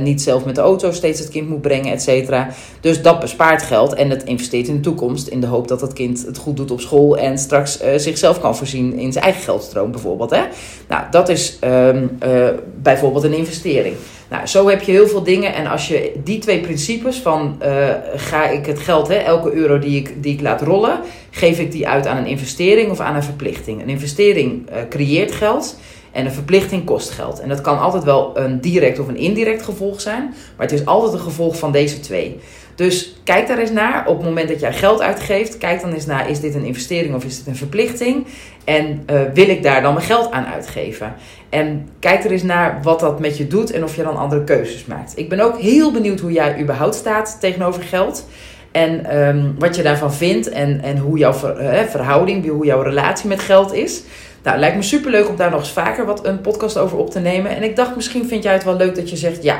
niet 0.03 0.21
zelf 0.21 0.45
met 0.45 0.55
de 0.55 0.61
auto 0.61 0.91
steeds 0.91 1.19
het 1.19 1.29
kind 1.29 1.49
moet 1.49 1.61
brengen, 1.61 1.91
et 1.91 2.01
cetera. 2.01 2.49
Dus 2.81 3.01
dat 3.01 3.19
bespaart 3.19 3.61
geld 3.61 3.93
en 3.93 4.09
het 4.09 4.23
investeert 4.23 4.67
in 4.67 4.75
de 4.75 4.81
toekomst. 4.81 5.27
In 5.27 5.39
de 5.39 5.47
hoop 5.47 5.67
dat 5.67 5.81
het 5.81 5.93
kind 5.93 6.25
het 6.25 6.37
goed 6.37 6.57
doet 6.57 6.71
op 6.71 6.81
school 6.81 7.17
en 7.17 7.37
straks 7.37 7.79
zichzelf 7.95 8.39
kan 8.39 8.55
voorzien 8.55 8.93
in 8.93 9.11
zijn 9.11 9.23
eigen 9.23 9.41
geldstroom 9.41 9.91
bijvoorbeeld. 10.01 10.29
Hè? 10.29 10.41
Nou, 10.87 11.03
dat 11.11 11.29
is 11.29 11.59
um, 11.63 12.17
uh, 12.25 12.47
bijvoorbeeld 12.81 13.23
een 13.23 13.33
investering. 13.33 13.95
Nou, 14.29 14.47
zo 14.47 14.69
heb 14.69 14.81
je 14.81 14.91
heel 14.91 15.07
veel 15.07 15.23
dingen. 15.23 15.53
En 15.53 15.67
als 15.67 15.87
je 15.87 16.11
die 16.23 16.39
twee 16.39 16.59
principes 16.59 17.17
van 17.17 17.61
uh, 17.65 17.87
ga 18.15 18.49
ik 18.49 18.65
het 18.65 18.79
geld, 18.79 19.07
hè, 19.07 19.15
elke 19.15 19.51
euro 19.51 19.79
die 19.79 19.99
ik, 19.99 20.23
die 20.23 20.33
ik 20.33 20.41
laat 20.41 20.61
rollen, 20.61 20.99
geef 21.29 21.59
ik 21.59 21.71
die 21.71 21.87
uit 21.87 22.07
aan 22.07 22.17
een 22.17 22.25
investering 22.25 22.91
of 22.91 22.99
aan 22.99 23.15
een 23.15 23.23
verplichting. 23.23 23.81
Een 23.81 23.89
investering 23.89 24.69
uh, 24.69 24.77
creëert 24.89 25.31
geld. 25.31 25.77
En 26.11 26.25
een 26.25 26.31
verplichting 26.31 26.85
kost 26.85 27.09
geld. 27.09 27.39
En 27.39 27.49
dat 27.49 27.61
kan 27.61 27.79
altijd 27.79 28.03
wel 28.03 28.31
een 28.37 28.61
direct 28.61 28.99
of 28.99 29.07
een 29.07 29.17
indirect 29.17 29.63
gevolg 29.63 30.01
zijn. 30.01 30.33
Maar 30.57 30.67
het 30.67 30.79
is 30.79 30.85
altijd 30.85 31.13
een 31.13 31.19
gevolg 31.19 31.57
van 31.57 31.71
deze 31.71 31.99
twee. 31.99 32.39
Dus 32.77 33.13
kijk 33.23 33.47
daar 33.47 33.57
eens 33.57 33.71
naar. 33.71 34.07
Op 34.07 34.17
het 34.17 34.25
moment 34.25 34.49
dat 34.49 34.59
jij 34.59 34.73
geld 34.73 35.01
uitgeeft, 35.01 35.57
kijk 35.57 35.81
dan 35.81 35.93
eens 35.93 36.05
naar: 36.05 36.29
is 36.29 36.39
dit 36.39 36.55
een 36.55 36.63
investering 36.63 37.15
of 37.15 37.23
is 37.25 37.37
dit 37.37 37.47
een 37.47 37.55
verplichting? 37.55 38.27
En 38.63 39.03
uh, 39.11 39.21
wil 39.33 39.49
ik 39.49 39.63
daar 39.63 39.81
dan 39.81 39.93
mijn 39.93 40.05
geld 40.05 40.31
aan 40.31 40.45
uitgeven? 40.45 41.13
En 41.49 41.89
kijk 41.99 42.23
er 42.23 42.31
eens 42.31 42.43
naar 42.43 42.79
wat 42.81 42.99
dat 42.99 43.19
met 43.19 43.37
je 43.37 43.47
doet 43.47 43.71
en 43.71 43.83
of 43.83 43.95
je 43.95 44.03
dan 44.03 44.17
andere 44.17 44.43
keuzes 44.43 44.85
maakt. 44.85 45.13
Ik 45.15 45.29
ben 45.29 45.39
ook 45.39 45.59
heel 45.59 45.91
benieuwd 45.91 46.19
hoe 46.19 46.31
jij 46.31 46.59
überhaupt 46.59 46.95
staat 46.95 47.37
tegenover 47.39 47.83
geld. 47.83 48.27
En 48.71 49.17
um, 49.17 49.55
wat 49.59 49.75
je 49.75 49.83
daarvan 49.83 50.13
vindt 50.13 50.49
en, 50.49 50.81
en 50.81 50.97
hoe 50.97 51.17
jouw 51.17 51.33
uh, 51.33 51.81
verhouding, 51.81 52.49
hoe 52.49 52.65
jouw 52.65 52.81
relatie 52.81 53.27
met 53.27 53.39
geld 53.39 53.73
is. 53.73 54.01
Nou, 54.43 54.59
lijkt 54.59 54.75
me 54.75 54.81
superleuk 54.81 55.29
om 55.29 55.35
daar 55.35 55.49
nog 55.49 55.59
eens 55.59 55.71
vaker 55.71 56.05
wat 56.05 56.25
een 56.25 56.41
podcast 56.41 56.77
over 56.77 56.97
op 56.97 57.09
te 57.09 57.19
nemen. 57.19 57.55
En 57.55 57.63
ik 57.63 57.75
dacht, 57.75 57.95
misschien 57.95 58.27
vind 58.27 58.43
jij 58.43 58.53
het 58.53 58.63
wel 58.63 58.75
leuk 58.75 58.95
dat 58.95 59.09
je 59.09 59.15
zegt: 59.15 59.43
ja, 59.43 59.59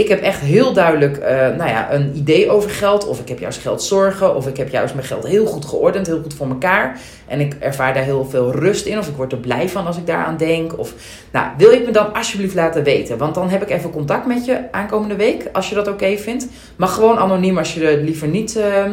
ik 0.00 0.08
heb 0.08 0.22
echt 0.22 0.40
heel 0.40 0.72
duidelijk 0.72 1.18
uh, 1.18 1.26
nou 1.28 1.68
ja, 1.68 1.92
een 1.92 2.12
idee 2.16 2.50
over 2.50 2.70
geld. 2.70 3.06
Of 3.06 3.20
ik 3.20 3.28
heb 3.28 3.38
juist 3.38 3.58
geld 3.58 3.82
zorgen. 3.82 4.36
Of 4.36 4.46
ik 4.46 4.56
heb 4.56 4.68
juist 4.68 4.94
mijn 4.94 5.06
geld 5.06 5.26
heel 5.26 5.46
goed 5.46 5.64
geordend, 5.64 6.06
heel 6.06 6.22
goed 6.22 6.34
voor 6.34 6.48
elkaar. 6.48 7.00
En 7.26 7.40
ik 7.40 7.56
ervaar 7.58 7.94
daar 7.94 8.02
heel 8.02 8.24
veel 8.24 8.52
rust 8.52 8.86
in. 8.86 8.98
Of 8.98 9.08
ik 9.08 9.16
word 9.16 9.32
er 9.32 9.38
blij 9.38 9.68
van 9.68 9.86
als 9.86 9.96
ik 9.96 10.06
daaraan 10.06 10.36
denk. 10.36 10.78
Of, 10.78 10.94
nou, 11.32 11.46
wil 11.56 11.70
je 11.70 11.82
me 11.86 11.90
dan 11.90 12.14
alsjeblieft 12.14 12.54
laten 12.54 12.82
weten? 12.82 13.18
Want 13.18 13.34
dan 13.34 13.48
heb 13.48 13.62
ik 13.62 13.70
even 13.70 13.90
contact 13.90 14.26
met 14.26 14.44
je 14.44 14.58
aankomende 14.70 15.16
week. 15.16 15.48
Als 15.52 15.68
je 15.68 15.74
dat 15.74 15.88
oké 15.88 16.16
vindt. 16.16 16.46
Mag 16.76 16.94
gewoon 16.94 17.18
anoniem 17.18 17.58
als 17.58 17.74
je 17.74 17.88
er 17.88 18.02
liever 18.02 18.28
niet... 18.28 18.56
Uh, 18.56 18.92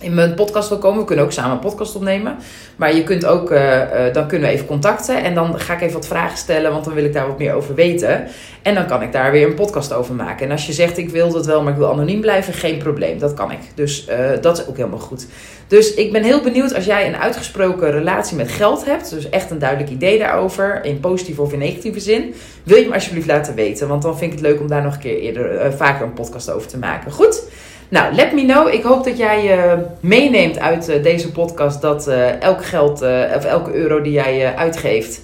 in 0.00 0.14
mijn 0.14 0.34
podcast 0.34 0.68
wil 0.68 0.78
komen. 0.78 0.98
We 0.98 1.04
kunnen 1.04 1.24
ook 1.24 1.32
samen 1.32 1.50
een 1.50 1.58
podcast 1.58 1.94
opnemen. 1.94 2.36
Maar 2.76 2.94
je 2.94 3.02
kunt 3.02 3.26
ook, 3.26 3.50
uh, 3.50 3.76
uh, 3.76 4.12
dan 4.12 4.28
kunnen 4.28 4.48
we 4.48 4.54
even 4.54 4.66
contacten. 4.66 5.22
En 5.24 5.34
dan 5.34 5.60
ga 5.60 5.74
ik 5.74 5.80
even 5.80 5.94
wat 5.94 6.06
vragen 6.06 6.38
stellen, 6.38 6.72
want 6.72 6.84
dan 6.84 6.94
wil 6.94 7.04
ik 7.04 7.12
daar 7.12 7.26
wat 7.26 7.38
meer 7.38 7.54
over 7.54 7.74
weten. 7.74 8.26
En 8.62 8.74
dan 8.74 8.86
kan 8.86 9.02
ik 9.02 9.12
daar 9.12 9.32
weer 9.32 9.46
een 9.46 9.54
podcast 9.54 9.92
over 9.92 10.14
maken. 10.14 10.46
En 10.46 10.52
als 10.52 10.66
je 10.66 10.72
zegt, 10.72 10.98
ik 10.98 11.10
wil 11.10 11.32
dat 11.32 11.46
wel, 11.46 11.62
maar 11.62 11.72
ik 11.72 11.78
wil 11.78 11.92
anoniem 11.92 12.20
blijven, 12.20 12.52
geen 12.54 12.78
probleem. 12.78 13.18
Dat 13.18 13.34
kan 13.34 13.50
ik. 13.50 13.58
Dus 13.74 14.08
uh, 14.08 14.16
dat 14.40 14.58
is 14.58 14.66
ook 14.66 14.76
helemaal 14.76 14.98
goed. 14.98 15.26
Dus 15.66 15.94
ik 15.94 16.12
ben 16.12 16.22
heel 16.22 16.42
benieuwd 16.42 16.74
als 16.74 16.84
jij 16.84 17.06
een 17.06 17.16
uitgesproken 17.16 17.90
relatie 17.90 18.36
met 18.36 18.50
geld 18.50 18.84
hebt. 18.84 19.10
Dus 19.10 19.28
echt 19.28 19.50
een 19.50 19.58
duidelijk 19.58 19.90
idee 19.90 20.18
daarover. 20.18 20.84
In 20.84 21.00
positieve 21.00 21.42
of 21.42 21.52
in 21.52 21.58
negatieve 21.58 22.00
zin. 22.00 22.34
Wil 22.62 22.78
je 22.78 22.86
me 22.86 22.94
alsjeblieft 22.94 23.26
laten 23.26 23.54
weten. 23.54 23.88
Want 23.88 24.02
dan 24.02 24.18
vind 24.18 24.32
ik 24.32 24.38
het 24.38 24.48
leuk 24.48 24.60
om 24.60 24.68
daar 24.68 24.82
nog 24.82 24.94
een 24.94 25.00
keer 25.00 25.18
eerder, 25.18 25.72
vaker 25.72 26.06
een 26.06 26.12
podcast 26.12 26.50
over 26.50 26.68
te 26.68 26.78
maken. 26.78 27.12
Goed? 27.12 27.42
Nou, 27.90 28.14
let 28.14 28.32
me 28.32 28.44
know. 28.44 28.72
Ik 28.72 28.82
hoop 28.82 29.04
dat 29.04 29.18
jij 29.18 29.58
uh, 29.58 29.72
meeneemt 30.00 30.58
uit 30.58 30.88
uh, 30.88 31.02
deze 31.02 31.32
podcast 31.32 31.80
dat 31.80 32.08
uh, 32.08 32.42
elk 32.42 32.64
geld 32.64 33.02
of 33.36 33.44
elke 33.44 33.72
euro 33.72 34.00
die 34.00 34.12
jij 34.12 34.54
uitgeeft, 34.54 35.20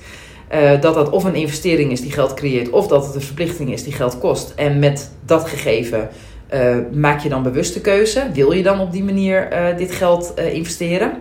dat 0.81 0.95
dat 0.95 1.11
of 1.11 1.25
een 1.25 1.35
investering 1.35 1.93
is 1.93 2.01
die 2.01 2.13
geld 2.13 2.35
creëert, 2.35 2.71
of 2.71 2.87
dat 2.87 3.07
het 3.07 3.15
een 3.15 3.21
verplichting 3.21 3.73
is 3.73 3.85
die 3.85 3.93
geld 3.93 4.19
kost. 4.19 4.53
En 4.57 4.79
met 4.79 5.11
dat 5.27 5.49
gegeven 5.49 6.09
maak 6.93 7.21
je 7.21 7.29
dan 7.29 7.43
bewuste 7.43 7.81
keuze. 7.81 8.23
Wil 8.33 8.53
je 8.53 8.63
dan 8.63 8.81
op 8.81 8.93
die 8.93 9.05
manier 9.05 9.49
dit 9.77 9.93
geld 9.93 10.35
investeren? 10.53 11.13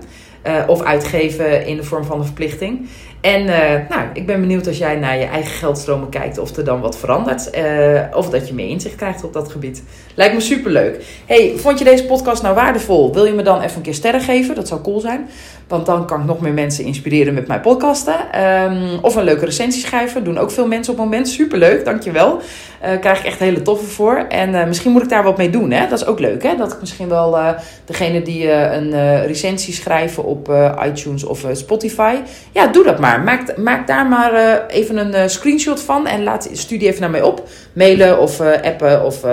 of 0.68 0.82
uitgeven 0.82 1.66
in 1.66 1.76
de 1.76 1.84
vorm 1.84 2.04
van 2.04 2.20
een 2.20 2.26
verplichting. 2.26 2.90
En 3.24 3.42
uh, 3.42 3.56
nou, 3.90 4.02
ik 4.14 4.26
ben 4.26 4.40
benieuwd 4.40 4.68
als 4.68 4.78
jij 4.78 4.96
naar 4.96 5.18
je 5.18 5.26
eigen 5.26 5.52
geldstromen 5.52 6.10
kijkt 6.10 6.38
of 6.38 6.56
er 6.56 6.66
dan 6.66 6.82
wat 6.82 6.98
verandert. 6.98 7.58
Uh, 7.58 8.02
of 8.14 8.30
dat 8.30 8.48
je 8.48 8.54
meer 8.54 8.68
inzicht 8.70 8.96
krijgt 8.96 9.24
op 9.24 9.34
dat 9.34 9.52
gebied. 9.52 9.84
Lijkt 10.16 10.34
me 10.34 10.40
superleuk. 10.40 11.06
Hey, 11.26 11.54
vond 11.56 11.80
je 11.80 11.86
deze 11.86 12.06
podcast 12.06 12.42
nou 12.42 12.56
waardevol? 12.56 13.14
Wil 13.14 13.26
je 13.26 13.34
me 13.34 13.44
dan 13.44 13.62
even 13.62 13.76
een 13.78 13.82
keer 13.82 13.94
sterren 13.94 14.22
geven? 14.22 14.56
Dat 14.56 14.68
zou 14.68 14.82
cool 14.82 15.00
zijn. 15.00 15.30
Want 15.68 15.86
dan 15.86 16.06
kan 16.06 16.20
ik 16.20 16.26
nog 16.26 16.42
meer 16.42 16.54
mensen 16.54 16.86
inspireren 16.86 17.34
met 17.34 17.48
mijn 17.48 17.62
podcasten. 17.62 18.16
Um, 18.44 19.00
of 19.02 19.16
een 19.16 19.24
leuke 19.24 19.46
recensie 19.46 19.86
schrijven. 19.86 20.24
Doen 20.24 20.38
ook 20.38 20.52
veel 20.52 20.68
mensen 20.68 20.94
op 20.94 21.00
het 21.00 21.08
moment. 21.08 21.28
Superleuk, 21.28 21.86
dankjewel. 21.86 22.38
Uh, 22.38 23.00
krijg 23.00 23.20
ik 23.20 23.26
echt 23.26 23.40
hele 23.40 23.62
toffe 23.62 23.86
voor. 23.86 24.26
En 24.30 24.50
uh, 24.50 24.66
misschien 24.66 24.92
moet 24.92 25.04
ik 25.04 25.10
daar 25.10 25.24
wat 25.24 25.38
mee 25.38 25.50
doen. 25.50 25.72
Hè? 25.72 25.88
Dat 25.88 26.00
is 26.00 26.06
ook 26.06 26.20
leuk. 26.20 26.44
Hè? 26.44 26.56
Dat 26.56 26.72
ik 26.72 26.80
misschien 26.80 27.10
wel 27.10 27.38
degene 27.86 28.22
die 28.22 28.52
een 28.52 29.22
recensie 29.26 29.74
schrijven 29.74 30.24
op 30.24 30.54
iTunes 30.86 31.24
of 31.24 31.46
Spotify. 31.52 32.16
Ja, 32.52 32.68
doe 32.68 32.84
dat 32.84 33.00
maar. 33.00 33.13
Maak, 33.58 33.88
daar 33.88 34.06
maar 34.06 34.66
even 34.68 34.98
een 34.98 35.30
screenshot 35.30 35.82
van. 35.82 36.08
En 36.08 36.24
laat, 36.24 36.50
stuur 36.52 36.80
die 36.80 36.88
even 36.88 37.02
naar 37.02 37.10
mij 37.10 37.22
op. 37.22 37.48
Mailen 37.74 38.20
of 38.20 38.42
appen 38.42 39.06
of 39.06 39.26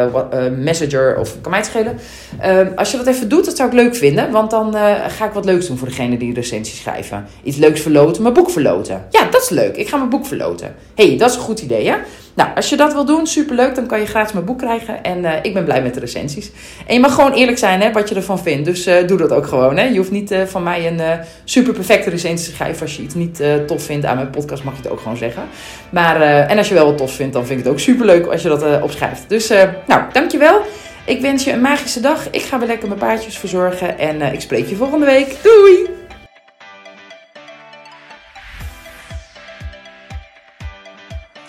messenger. 0.57 1.19
Of 1.19 1.40
kan 1.40 1.51
mij 1.51 1.61
het 1.61 1.69
schelen. 1.69 1.99
Ehm, 2.40 2.69
als 2.77 2.90
je 2.90 2.97
dat 2.97 3.07
even 3.07 3.29
doet, 3.29 3.45
dat 3.45 3.57
zou 3.57 3.69
ik 3.69 3.75
leuk 3.75 3.97
vinden. 3.97 4.31
Want 4.31 4.51
dan 4.51 4.75
ga 5.09 5.27
ik 5.27 5.33
wat 5.33 5.45
leuks 5.45 5.66
doen 5.66 5.79
voor 5.79 5.88
degene 5.88 6.16
die 6.16 6.35
recensie 6.35 6.77
schrijven. 6.77 7.27
Iets 7.43 7.57
leuks 7.57 7.81
verloten, 7.81 8.23
mijn 8.23 8.35
boek 8.35 8.51
verloten. 8.51 9.07
Ja, 9.11 9.25
dat 9.31 9.43
is 9.43 9.49
leuk. 9.49 9.77
Ik 9.77 9.88
ga 9.88 9.97
mijn 9.97 10.11
boek 10.11 10.27
verloten. 10.27 10.75
hey, 10.95 11.16
dat 11.19 11.31
is 11.31 11.37
een 11.37 11.43
goed 11.43 11.61
idee, 11.61 11.88
hè? 11.88 11.97
Nou, 12.35 12.51
als 12.55 12.69
je 12.69 12.77
dat 12.77 12.93
wil 12.93 13.05
doen, 13.05 13.27
superleuk. 13.27 13.75
Dan 13.75 13.87
kan 13.87 14.01
je 14.01 14.07
gratis 14.07 14.33
mijn 14.33 14.45
boek 14.45 14.59
krijgen. 14.59 15.03
En 15.03 15.19
uh, 15.19 15.33
ik 15.43 15.55
ben 15.55 15.64
blij 15.64 15.83
met 15.83 15.95
de 15.95 16.01
recensies. 16.01 16.51
En 16.87 16.95
je 16.95 17.01
mag 17.01 17.14
gewoon 17.14 17.33
eerlijk 17.33 17.59
zijn, 17.59 17.81
hè, 17.81 17.93
wat 17.93 18.09
je 18.09 18.14
ervan 18.14 18.38
vindt. 18.38 18.64
Dus 18.64 18.87
uh, 18.87 19.07
doe 19.07 19.19
dat 19.19 19.33
ook 19.33 19.47
gewoon, 19.47 19.77
hè. 19.77 19.85
Je 19.85 19.97
hoeft 19.97 20.11
niet 20.11 20.33
uh, 20.33 20.43
van 20.43 20.62
mij 20.62 20.87
een 20.87 21.01
super 21.45 21.73
perfecte 21.73 22.11
recensie 22.11 22.49
te 22.49 22.55
schrijven. 22.55 22.83
Als 22.83 22.97
je 22.97 23.03
iets 23.03 23.14
niet 23.14 23.43
tof 23.66 23.83
vindt 23.83 24.07
aan 24.07 24.16
mijn 24.16 24.31
podcast, 24.31 24.64
mag 24.64 24.77
je 24.77 24.83
het 24.83 24.90
ook 24.90 25.01
gewoon 25.01 25.16
zeggen. 25.16 25.43
Maar, 25.90 26.21
en 26.21 26.59
als 26.59 26.69
je 26.69 26.75
wel 26.75 26.87
wat 26.87 26.99
tof 26.99 27.12
vindt, 27.12 27.33
dan 27.33 27.47
vind 27.47 27.59
ik 27.59 27.64
het 27.64 27.75
ook 27.75 27.81
superleuk 27.81 28.27
als 28.27 28.43
je 28.43 28.49
dat 28.49 28.83
opschrijft. 28.83 29.25
Dus, 29.29 29.49
nou, 29.87 30.03
dankjewel. 30.12 30.61
Ik 31.05 31.21
wens 31.21 31.45
je 31.45 31.53
een 31.53 31.61
magische 31.61 32.01
dag. 32.01 32.31
Ik 32.31 32.43
ga 32.43 32.59
weer 32.59 32.69
lekker 32.69 32.88
mijn 32.88 33.01
paardjes 33.01 33.38
verzorgen. 33.38 33.99
En 33.99 34.23
ik 34.23 34.40
spreek 34.40 34.66
je 34.69 34.77
volgende 34.77 35.07
week. 35.07 35.37
Doei! 35.43 35.88